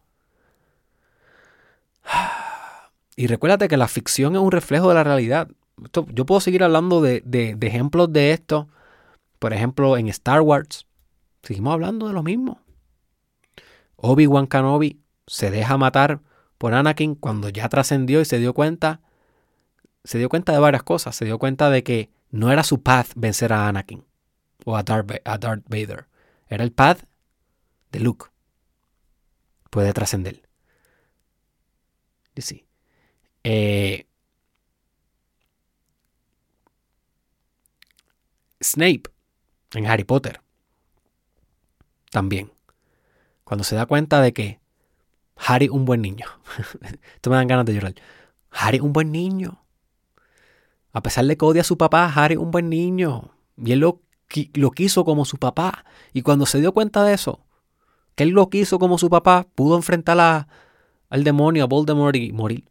[3.19, 5.49] Y recuérdate que la ficción es un reflejo de la realidad.
[5.91, 8.67] yo puedo seguir hablando de, de ejemplos de esto.
[9.39, 10.85] Por ejemplo, en Star Wars,
[11.41, 12.61] seguimos hablando de lo mismo.
[13.95, 16.21] Obi-Wan Kenobi se deja matar
[16.57, 19.01] por Anakin cuando ya trascendió y se dio cuenta,
[20.03, 21.15] se dio cuenta de varias cosas.
[21.15, 24.05] Se dio cuenta de que no era su path vencer a Anakin
[24.65, 26.07] o a Darth, Vader.
[26.47, 27.03] Era el path
[27.91, 28.27] de Luke.
[29.69, 30.41] Puede trascender.
[32.37, 32.65] Sí.
[33.43, 34.07] Eh,
[38.61, 39.03] Snape
[39.73, 40.41] en Harry Potter.
[42.11, 42.51] También.
[43.43, 44.59] Cuando se da cuenta de que
[45.38, 46.26] Harry, un buen niño.
[47.15, 47.95] Esto me dan ganas de llorar.
[48.52, 49.63] Harry, un buen niño.
[50.93, 53.32] A pesar de que odia a su papá, Harry, un buen niño.
[53.58, 54.02] Y él lo,
[54.54, 55.86] lo quiso como su papá.
[56.13, 57.45] Y cuando se dio cuenta de eso,
[58.15, 60.47] que él lo quiso como su papá, pudo enfrentar
[61.10, 62.65] al demonio, a Voldemort y morir.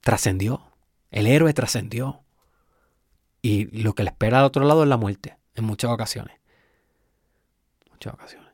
[0.00, 0.62] Trascendió.
[1.10, 2.22] El héroe trascendió.
[3.42, 6.38] Y lo que le espera al otro lado es la muerte, en muchas ocasiones.
[7.90, 8.49] Muchas ocasiones.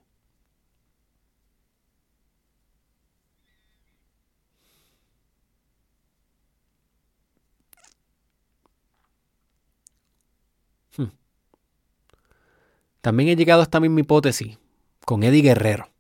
[13.06, 14.58] También he llegado a esta misma hipótesis
[15.04, 15.90] con Eddie Guerrero,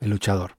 [0.00, 0.56] el luchador,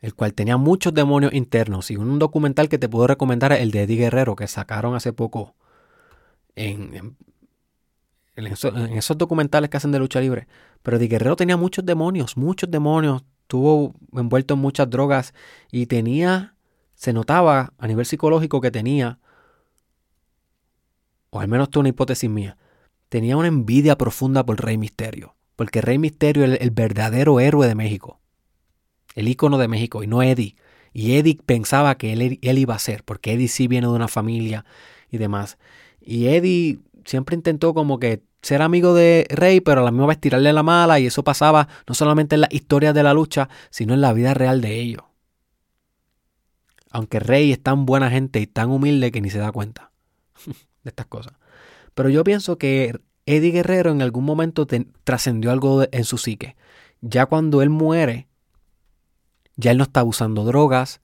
[0.00, 1.92] el cual tenía muchos demonios internos.
[1.92, 5.12] Y un documental que te puedo recomendar es el de Eddie Guerrero, que sacaron hace
[5.12, 5.54] poco
[6.56, 7.16] en,
[8.34, 10.48] esos, documentales que hacen de lucha libre.
[10.82, 13.22] Pero Eddie Guerrero tenía muchos demonios, muchos demonios.
[13.42, 15.34] Estuvo envuelto en muchas drogas
[15.70, 16.56] y tenía,
[16.96, 19.20] se notaba a nivel psicológico que tenía
[21.34, 22.58] o al menos esto es una hipótesis mía,
[23.08, 27.74] tenía una envidia profunda por Rey Misterio, porque Rey Misterio es el, verdadero héroe de
[27.74, 28.20] México,
[29.14, 30.56] el ícono de México, y no Eddie.
[30.92, 34.66] Y Eddie pensaba que él, iba a ser, porque Eddie sí viene de una familia
[35.10, 35.56] y demás.
[36.02, 40.20] Y Eddie siempre intentó como que ser amigo de Rey, pero a la misma vez
[40.20, 43.94] tirarle la mala, y eso pasaba no solamente en las historias de la lucha, sino
[43.94, 45.04] en la vida real de ellos.
[46.90, 49.92] Aunque Rey es tan buena gente y tan humilde que ni se da cuenta.
[50.82, 51.34] de estas cosas.
[51.94, 54.66] Pero yo pienso que Eddie Guerrero en algún momento
[55.04, 56.56] trascendió algo en su psique.
[57.00, 58.28] Ya cuando él muere,
[59.56, 61.00] ya él no estaba usando drogas,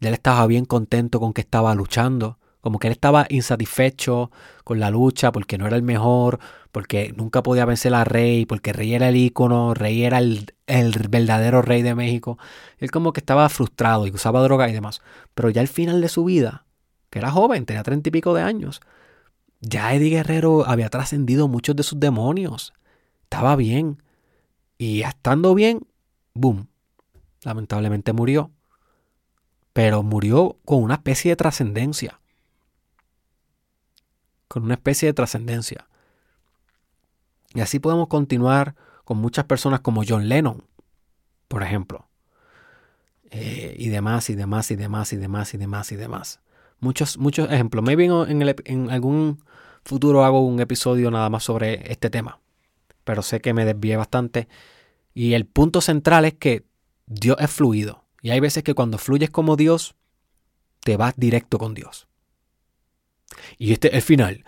[0.00, 4.30] ya él estaba bien contento con que estaba luchando, como que él estaba insatisfecho
[4.64, 6.38] con la lucha porque no era el mejor,
[6.70, 10.92] porque nunca podía vencer a Rey, porque Rey era el ícono, Rey era el, el
[11.08, 12.38] verdadero rey de México.
[12.78, 15.02] Él como que estaba frustrado y usaba droga y demás.
[15.34, 16.66] Pero ya al final de su vida,
[17.10, 18.80] que era joven, tenía treinta y pico de años,
[19.62, 22.74] ya Eddie Guerrero había trascendido muchos de sus demonios.
[23.22, 24.02] Estaba bien.
[24.76, 25.86] Y estando bien,
[26.34, 26.66] boom.
[27.44, 28.50] Lamentablemente murió.
[29.72, 32.20] Pero murió con una especie de trascendencia.
[34.48, 35.88] Con una especie de trascendencia.
[37.54, 40.64] Y así podemos continuar con muchas personas como John Lennon,
[41.46, 42.08] por ejemplo.
[43.30, 46.40] Eh, y demás, y demás, y demás, y demás, y demás, y demás.
[46.80, 47.84] Muchos, muchos ejemplos.
[47.84, 49.38] Maybe en, en algún
[49.84, 52.40] futuro hago un episodio nada más sobre este tema.
[53.04, 54.48] Pero sé que me desvié bastante.
[55.14, 56.64] Y el punto central es que
[57.06, 58.04] Dios es fluido.
[58.22, 59.96] Y hay veces que cuando fluyes como Dios,
[60.80, 62.06] te vas directo con Dios.
[63.58, 64.44] Y este es el final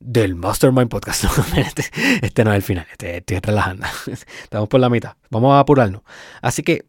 [0.00, 1.24] del Mastermind Podcast.
[1.56, 1.84] Este,
[2.22, 3.86] este, no es el final, este, estoy relajando.
[4.42, 5.16] Estamos por la mitad.
[5.30, 6.02] Vamos a apurarnos.
[6.40, 6.86] Así que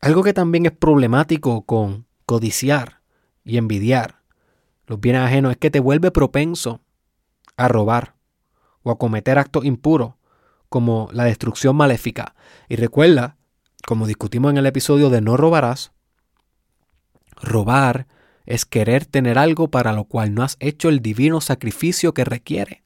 [0.00, 3.00] algo que también es problemático con codiciar
[3.44, 4.23] y envidiar
[4.86, 6.80] los bienes ajenos es que te vuelve propenso
[7.56, 8.14] a robar
[8.82, 10.14] o a cometer actos impuros
[10.68, 12.34] como la destrucción maléfica.
[12.68, 13.36] Y recuerda,
[13.86, 15.92] como discutimos en el episodio de No robarás,
[17.40, 18.06] robar
[18.46, 22.82] es querer tener algo para lo cual no has hecho el divino sacrificio que requiere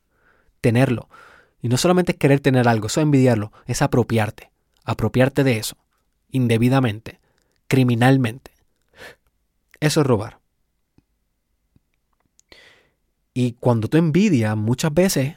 [0.61, 1.09] tenerlo.
[1.61, 4.53] Y no solamente es querer tener algo, eso es envidiarlo, es apropiarte,
[4.85, 5.77] apropiarte de eso,
[6.31, 7.21] indebidamente,
[7.67, 8.53] criminalmente.
[9.81, 10.39] Eso es robar.
[13.41, 15.37] Y cuando tú envidias, muchas veces,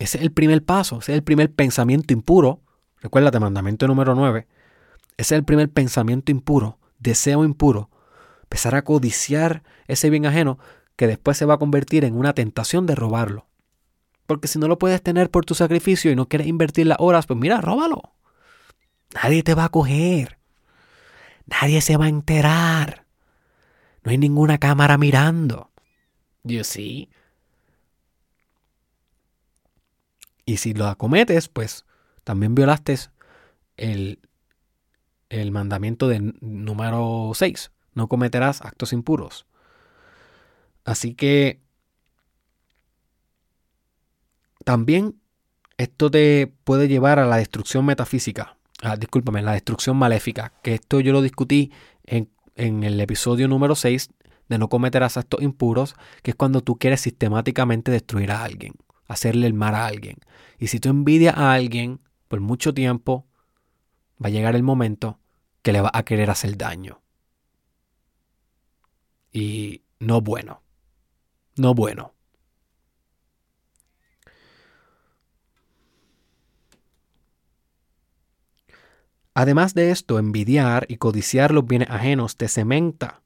[0.00, 2.60] ese es el primer paso, ese es el primer pensamiento impuro.
[3.00, 4.48] Recuérdate, mandamiento número 9.
[5.16, 7.88] Ese es el primer pensamiento impuro, deseo impuro,
[8.42, 10.58] empezar a codiciar ese bien ajeno
[10.96, 13.46] que después se va a convertir en una tentación de robarlo.
[14.26, 17.28] Porque si no lo puedes tener por tu sacrificio y no quieres invertir las horas,
[17.28, 18.16] pues mira, róbalo.
[19.14, 20.40] Nadie te va a coger.
[21.46, 23.06] Nadie se va a enterar.
[24.02, 25.67] No hay ninguna cámara mirando.
[26.44, 27.10] You see.
[30.44, 31.84] Y si lo acometes, pues
[32.24, 32.96] también violaste
[33.76, 34.18] el,
[35.28, 39.44] el mandamiento de número 6 no cometerás actos impuros.
[40.84, 41.60] Así que
[44.64, 45.20] también
[45.76, 48.56] esto te puede llevar a la destrucción metafísica.
[48.80, 50.52] Ah, discúlpame, la destrucción maléfica.
[50.62, 51.72] Que esto yo lo discutí
[52.04, 54.10] en, en el episodio número 6
[54.48, 58.74] de no cometerás actos impuros, que es cuando tú quieres sistemáticamente destruir a alguien,
[59.06, 60.16] hacerle el mal a alguien.
[60.58, 63.26] Y si tú envidias a alguien por mucho tiempo,
[64.22, 65.20] va a llegar el momento
[65.62, 67.02] que le va a querer hacer daño
[69.32, 70.62] y no bueno.
[71.56, 72.14] No bueno.
[79.34, 83.22] Además de esto, envidiar y codiciar los bienes ajenos te cementa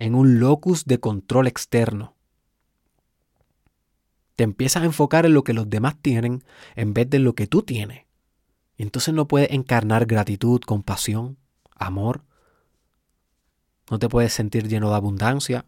[0.00, 2.14] en un locus de control externo.
[4.34, 6.42] Te empiezas a enfocar en lo que los demás tienen
[6.74, 8.06] en vez de lo que tú tienes.
[8.78, 11.36] Y entonces no puedes encarnar gratitud, compasión,
[11.74, 12.24] amor,
[13.90, 15.66] no te puedes sentir lleno de abundancia.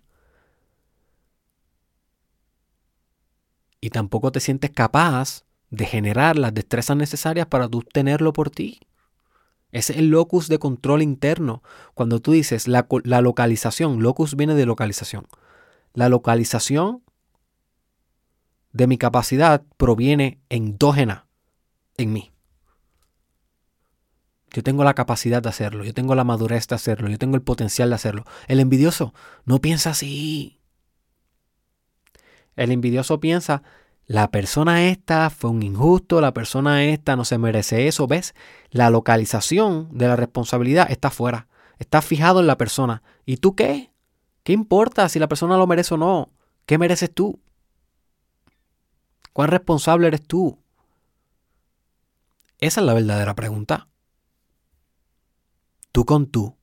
[3.83, 8.81] Y tampoco te sientes capaz de generar las destrezas necesarias para tú tenerlo por ti.
[9.73, 11.63] Es el locus de control interno.
[11.95, 15.27] Cuando tú dices la, la localización, locus viene de localización.
[15.95, 17.03] La localización
[18.73, 21.27] de mi capacidad proviene endógena
[21.97, 22.33] en mí.
[24.51, 27.43] Yo tengo la capacidad de hacerlo, yo tengo la madurez de hacerlo, yo tengo el
[27.43, 28.25] potencial de hacerlo.
[28.49, 29.15] El envidioso
[29.47, 30.61] no piensa así.
[32.55, 33.63] El envidioso piensa,
[34.07, 38.35] la persona esta fue un injusto, la persona esta no se merece eso, ¿ves?
[38.71, 41.49] La localización de la responsabilidad está fuera,
[41.79, 43.03] está fijado en la persona.
[43.25, 43.93] ¿Y tú qué?
[44.43, 46.31] ¿Qué importa si la persona lo merece o no?
[46.67, 47.41] ¿Qué mereces tú?
[49.33, 50.59] ¿Cuán responsable eres tú?
[52.59, 53.89] Esa es la verdadera pregunta
[55.93, 56.57] tú con tú.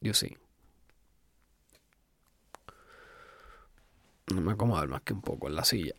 [0.00, 0.36] Yo sí.
[4.34, 5.94] No me acomodo más que un poco en la silla.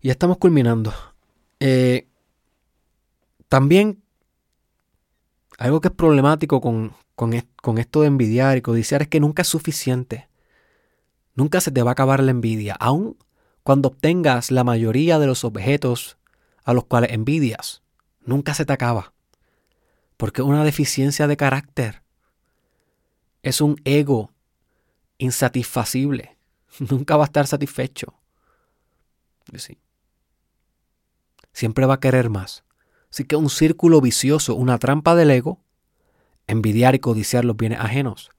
[0.00, 0.94] Y estamos culminando.
[1.58, 2.08] Eh,
[3.48, 4.02] también
[5.58, 7.34] algo que es problemático con, con,
[7.78, 10.28] esto de envidiar y codiciar es que nunca es suficiente.
[11.34, 12.74] Nunca se te va a acabar la envidia.
[12.80, 13.18] Aún
[13.62, 16.16] cuando obtengas la mayoría de los objetos
[16.64, 17.82] a los cuales envidias,
[18.24, 19.12] nunca se te acaba.
[20.16, 22.02] Porque es una deficiencia de carácter.
[23.42, 24.30] Es un ego
[25.18, 26.36] insatisfacible.
[26.78, 28.14] Nunca va a estar satisfecho.
[29.56, 29.78] Sí.
[31.52, 32.64] Siempre va a querer más.
[33.10, 35.58] Así que un círculo vicioso, una trampa del ego,
[36.46, 38.30] envidiar y codiciar los bienes ajenos.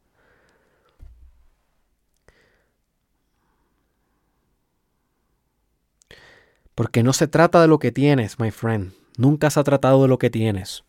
[6.73, 8.93] Porque no se trata de lo que tienes, my friend.
[9.17, 10.83] Nunca se ha tratado de lo que tienes.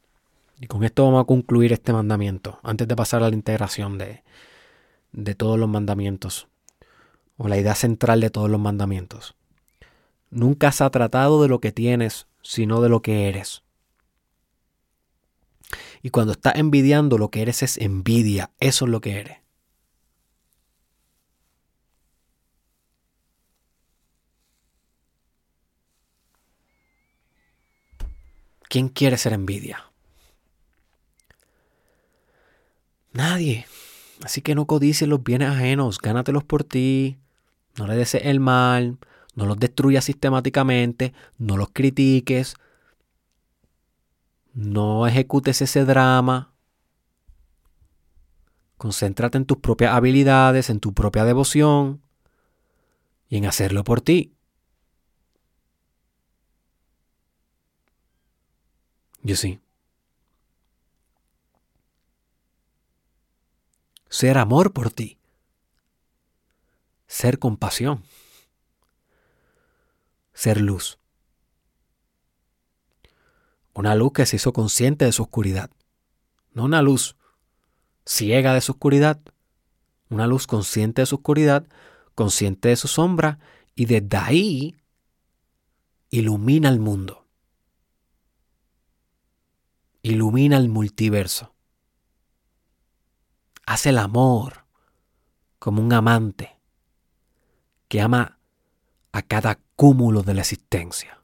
[0.63, 4.23] Y con esto vamos a concluir este mandamiento, antes de pasar a la integración de,
[5.11, 6.47] de todos los mandamientos,
[7.37, 9.35] o la idea central de todos los mandamientos.
[10.31, 13.65] Nunca se ha tratado de lo que tienes, sino de lo que eres.
[16.01, 18.53] Y cuando estás envidiando, lo que eres es envidia.
[18.61, 19.39] Eso es lo que eres.
[28.69, 29.92] ¿Quién quiere ser envidia?
[33.13, 33.67] Nadie.
[34.23, 37.19] Así que no codicies los bienes ajenos, gánatelos por ti,
[37.77, 38.99] no le desees el mal,
[39.35, 42.55] no los destruyas sistemáticamente, no los critiques,
[44.55, 46.53] no ejecutes ese drama.
[48.77, 52.01] Concéntrate en tus propias habilidades, en tu propia devoción
[53.29, 54.35] y en hacerlo por ti.
[59.23, 59.61] Yo sí.
[64.13, 65.17] Ser amor por ti.
[67.07, 68.05] Ser compasión.
[70.35, 70.99] Ser luz.
[73.73, 75.71] Una luz que se hizo consciente de su oscuridad.
[76.53, 77.17] No una luz
[78.05, 79.19] ciega de su oscuridad.
[80.11, 81.67] Una luz consciente de su oscuridad,
[82.15, 83.39] consciente de su sombra
[83.75, 84.77] y desde ahí
[86.11, 87.23] ilumina el mundo
[90.03, 91.55] ilumina el multiverso.
[93.67, 94.65] Hace el amor
[95.59, 96.59] como un amante
[97.89, 98.39] que ama
[99.13, 101.23] a cada cúmulo de la existencia.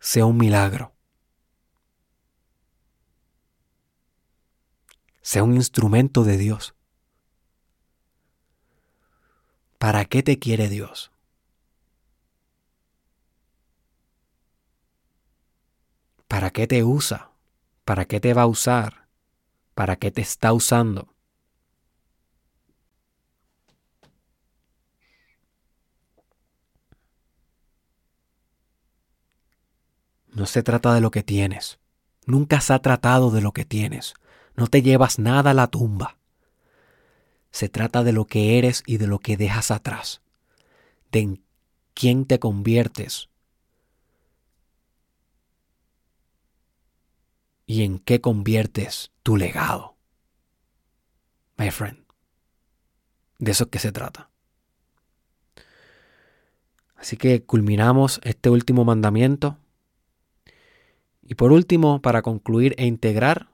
[0.00, 0.92] Sea un milagro.
[5.22, 6.74] Sea un instrumento de Dios.
[9.78, 11.10] ¿Para qué te quiere Dios?
[16.28, 17.30] ¿Para qué te usa?
[17.84, 19.06] ¿Para qué te va a usar?
[19.74, 21.14] ¿Para qué te está usando?
[30.26, 31.78] No se trata de lo que tienes.
[32.26, 34.14] Nunca se ha tratado de lo que tienes.
[34.54, 36.18] No te llevas nada a la tumba.
[37.52, 40.20] Se trata de lo que eres y de lo que dejas atrás,
[41.10, 41.44] de en
[41.94, 43.30] quién te conviertes
[47.66, 49.96] y en qué conviertes tu legado.
[51.58, 51.98] My friend,
[53.38, 54.30] de eso es que se trata.
[56.96, 59.58] Así que culminamos este último mandamiento.
[61.22, 63.48] Y por último, para concluir e integrar,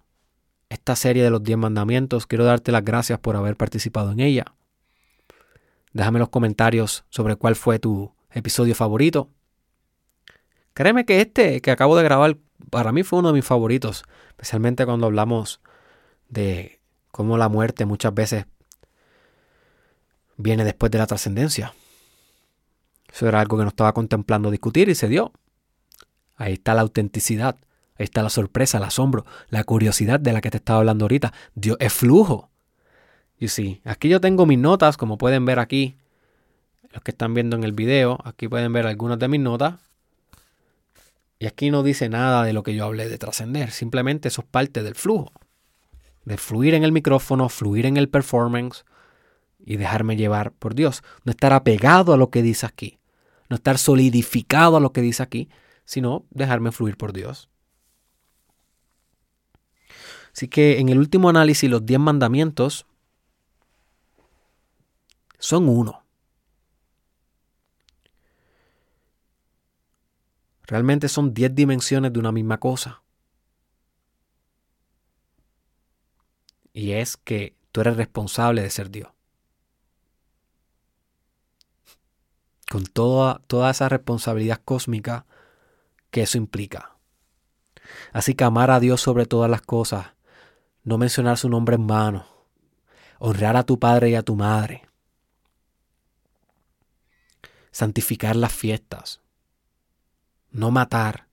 [0.72, 2.26] esta serie de los 10 mandamientos.
[2.26, 4.46] Quiero darte las gracias por haber participado en ella.
[5.92, 9.28] Déjame los comentarios sobre cuál fue tu episodio favorito.
[10.72, 12.38] Créeme que este que acabo de grabar
[12.70, 15.60] para mí fue uno de mis favoritos, especialmente cuando hablamos
[16.28, 18.46] de cómo la muerte muchas veces
[20.36, 21.74] viene después de la trascendencia.
[23.12, 25.32] Eso era algo que no estaba contemplando discutir y se dio.
[26.36, 27.56] Ahí está la autenticidad
[27.98, 31.32] Ahí está la sorpresa, el asombro, la curiosidad de la que te estaba hablando ahorita.
[31.54, 32.50] Dios es flujo.
[33.38, 35.96] Y sí, aquí yo tengo mis notas, como pueden ver aquí.
[36.90, 39.74] Los que están viendo en el video, aquí pueden ver algunas de mis notas.
[41.42, 43.72] Y aquí no dice nada de lo que yo hablé de trascender.
[43.72, 45.32] Simplemente eso es parte del flujo.
[46.24, 48.84] De fluir en el micrófono, fluir en el performance
[49.58, 51.02] y dejarme llevar por Dios.
[51.24, 53.00] No estar apegado a lo que dice aquí.
[53.50, 55.48] No estar solidificado a lo que dice aquí,
[55.84, 57.50] sino dejarme fluir por Dios.
[60.32, 62.86] Así que en el último análisis, los 10 mandamientos
[65.40, 66.01] son uno.
[70.66, 73.02] Realmente son 10 dimensiones de una misma cosa.
[76.72, 79.10] Y es que tú eres responsable de ser Dios.
[82.70, 85.26] Con toda, toda esa responsabilidad cósmica
[86.10, 86.96] que eso implica.
[88.12, 90.12] Así que amar a Dios sobre todas las cosas
[90.84, 92.26] no mencionar su nombre en vano,
[93.18, 94.88] honrar a tu padre y a tu madre,
[97.70, 99.21] santificar las fiestas,
[100.52, 101.28] no matar,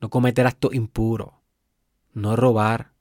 [0.00, 1.30] no cometer actos impuros,
[2.12, 2.92] no robar,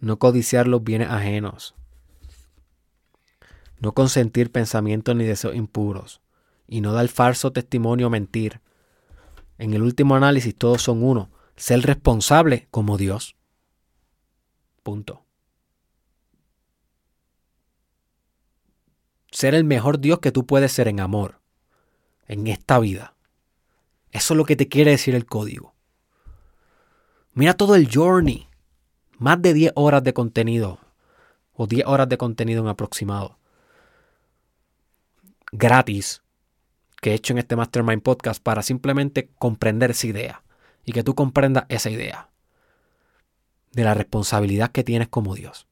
[0.00, 1.74] no codiciar los bienes ajenos,
[3.78, 6.20] no consentir pensamientos ni deseos impuros,
[6.66, 8.60] y no dar falso testimonio o mentir.
[9.58, 13.36] En el último análisis todos son uno, ser responsable como Dios.
[14.82, 15.24] Punto.
[19.32, 21.40] Ser el mejor Dios que tú puedes ser en amor,
[22.28, 23.14] en esta vida.
[24.10, 25.74] Eso es lo que te quiere decir el código.
[27.32, 28.46] Mira todo el journey.
[29.18, 30.78] Más de 10 horas de contenido.
[31.54, 33.38] O 10 horas de contenido en aproximado.
[35.50, 36.22] Gratis.
[37.00, 40.42] Que he hecho en este Mastermind Podcast para simplemente comprender esa idea.
[40.84, 42.28] Y que tú comprendas esa idea.
[43.72, 45.66] De la responsabilidad que tienes como Dios.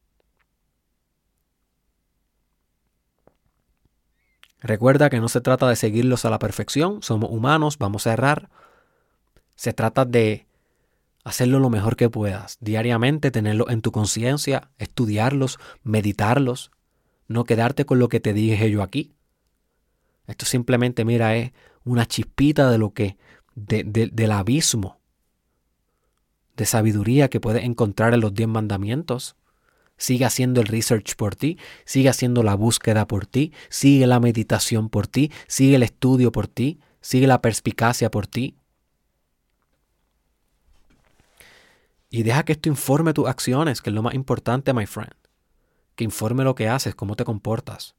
[4.61, 8.51] Recuerda que no se trata de seguirlos a la perfección, somos humanos, vamos a errar.
[9.57, 10.47] Se trata de
[11.25, 16.71] hacerlo lo mejor que puedas, diariamente tenerlos en tu conciencia, estudiarlos, meditarlos,
[17.29, 19.15] no quedarte con lo que te dije yo aquí.
[20.27, 21.53] Esto simplemente, mira, es
[21.85, 23.17] una chispita de lo que,
[23.55, 25.01] del abismo
[26.61, 29.35] de sabiduría que puedes encontrar en los diez mandamientos.
[30.01, 34.89] Sigue haciendo el research por ti, sigue haciendo la búsqueda por ti, sigue la meditación
[34.89, 38.57] por ti, sigue el estudio por ti, sigue la perspicacia por ti.
[42.09, 45.13] Y deja que esto informe tus acciones, que es lo más importante, my friend.
[45.97, 47.95] Que informe lo que haces, cómo te comportas,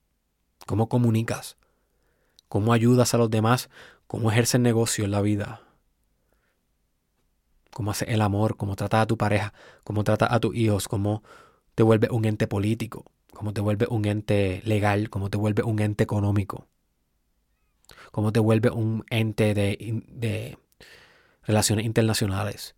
[0.66, 1.56] cómo comunicas,
[2.50, 3.70] cómo ayudas a los demás,
[4.08, 5.62] cómo ejerces negocio en la vida,
[7.72, 11.22] cómo haces el amor, cómo tratas a tu pareja, cómo tratas a tus hijos, cómo
[11.82, 15.80] te vuelve un ente político, cómo te vuelve un ente legal, cómo te vuelve un
[15.80, 16.68] ente económico,
[18.12, 20.60] cómo te vuelve un ente de, de
[21.42, 22.76] relaciones internacionales.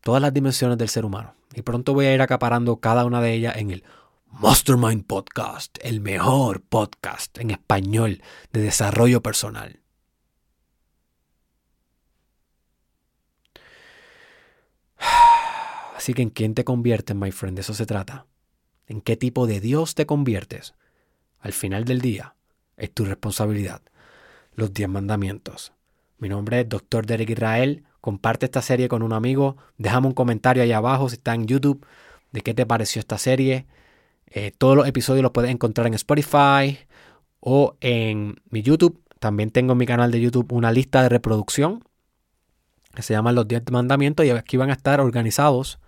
[0.00, 1.34] Todas las dimensiones del ser humano.
[1.54, 3.84] Y pronto voy a ir acaparando cada una de ellas en el
[4.24, 8.22] Mastermind Podcast, el mejor podcast en español
[8.54, 9.80] de desarrollo personal.
[15.98, 18.24] Así que en quién te conviertes, my friend, de eso se trata.
[18.86, 20.74] ¿En qué tipo de Dios te conviertes?
[21.40, 22.36] Al final del día,
[22.76, 23.82] es tu responsabilidad.
[24.54, 25.72] Los diez mandamientos.
[26.18, 27.04] Mi nombre es Dr.
[27.04, 27.82] Derek Israel.
[28.00, 29.56] Comparte esta serie con un amigo.
[29.76, 31.84] Déjame un comentario ahí abajo si está en YouTube
[32.30, 33.66] de qué te pareció esta serie.
[34.28, 36.78] Eh, todos los episodios los puedes encontrar en Spotify
[37.40, 39.02] o en mi YouTube.
[39.18, 41.82] También tengo en mi canal de YouTube una lista de reproducción
[42.94, 45.80] que se llama Los 10 Mandamientos y aquí van a estar organizados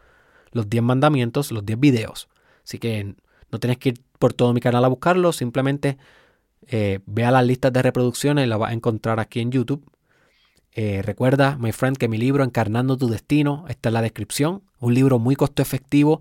[0.53, 2.29] los 10 mandamientos, los 10 videos.
[2.65, 3.15] Así que
[3.51, 5.99] no tienes que ir por todo mi canal a buscarlo, simplemente
[6.67, 9.85] eh, vea las listas de reproducciones y la vas a encontrar aquí en YouTube.
[10.73, 14.63] Eh, recuerda, my friend, que mi libro Encarnando tu Destino está en la descripción.
[14.79, 16.21] Un libro muy costo efectivo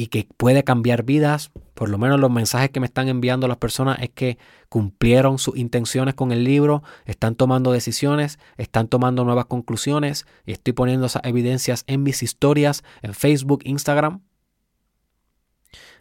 [0.00, 1.50] y que puede cambiar vidas.
[1.74, 4.38] Por lo menos los mensajes que me están enviando las personas es que
[4.70, 10.72] cumplieron sus intenciones con el libro, están tomando decisiones, están tomando nuevas conclusiones y estoy
[10.72, 14.22] poniendo esas evidencias en mis historias en Facebook, Instagram.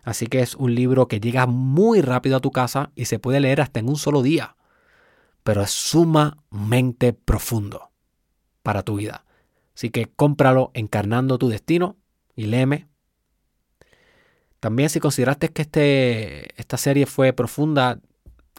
[0.04, 3.42] Así que es un libro que llega muy rápido a tu casa y se puede
[3.42, 4.56] leer hasta en un solo día,
[5.44, 7.92] pero es sumamente profundo
[8.64, 9.26] para tu vida.
[9.76, 11.98] Así que cómpralo encarnando tu destino
[12.34, 12.89] y léeme
[14.60, 18.00] también si consideraste que este, esta serie fue profunda,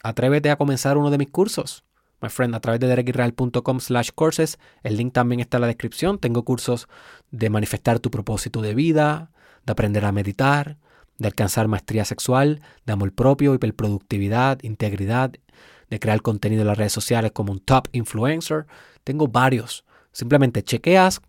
[0.03, 1.83] atrévete a comenzar uno de mis cursos.
[2.21, 4.59] My friend, a través de derekisrael.com slash courses.
[4.83, 6.19] El link también está en la descripción.
[6.19, 6.87] Tengo cursos
[7.31, 9.31] de manifestar tu propósito de vida,
[9.65, 10.77] de aprender a meditar,
[11.17, 15.31] de alcanzar maestría sexual, de amor propio, hiperproductividad, integridad,
[15.89, 18.67] de crear contenido en las redes sociales como un top influencer.
[19.03, 19.83] Tengo varios.
[20.11, 21.21] Simplemente chequeas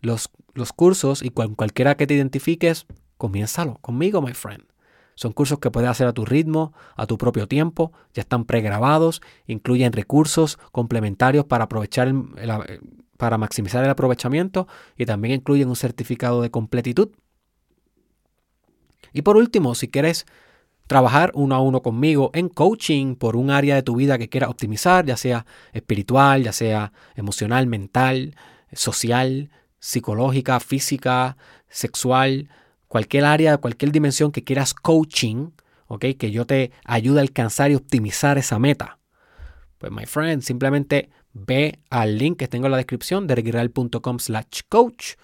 [0.00, 2.86] los, los cursos y cualquiera que te identifiques,
[3.18, 4.64] comiénzalo conmigo, my friend.
[5.14, 9.20] Son cursos que puedes hacer a tu ritmo, a tu propio tiempo, ya están pregrabados,
[9.46, 12.14] incluyen recursos complementarios para aprovechar
[13.16, 17.10] para maximizar el aprovechamiento y también incluyen un certificado de completitud.
[19.12, 20.24] Y por último, si quieres
[20.86, 24.50] trabajar uno a uno conmigo en coaching por un área de tu vida que quieras
[24.50, 28.36] optimizar, ya sea espiritual, ya sea emocional, mental,
[28.72, 29.50] social,
[29.80, 31.36] psicológica, física,
[31.68, 32.48] sexual,
[32.88, 35.50] cualquier área, cualquier dimensión que quieras coaching,
[35.86, 36.06] ¿ok?
[36.18, 38.98] Que yo te ayude a alcanzar y optimizar esa meta.
[39.78, 44.62] Pues, my friend, simplemente ve al link que tengo en la descripción de reguirreal.com slash
[44.68, 45.14] coach,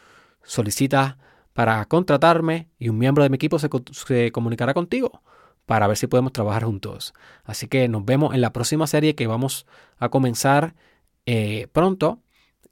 [0.43, 1.19] solicita
[1.53, 5.23] para contratarme y un miembro de mi equipo se, se, comunicará contigo
[5.67, 7.15] para ver si podemos trabajar juntos.
[7.45, 9.67] Así que nos vemos en la próxima serie que vamos
[9.99, 10.75] a comenzar
[11.27, 12.21] eh, pronto,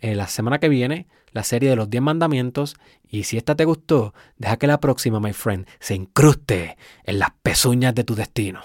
[0.03, 2.77] en la semana que viene, la serie de los 10 mandamientos.
[3.09, 7.31] Y si esta te gustó, deja que la próxima, my friend, se incruste en las
[7.43, 8.61] pezuñas de tu destino.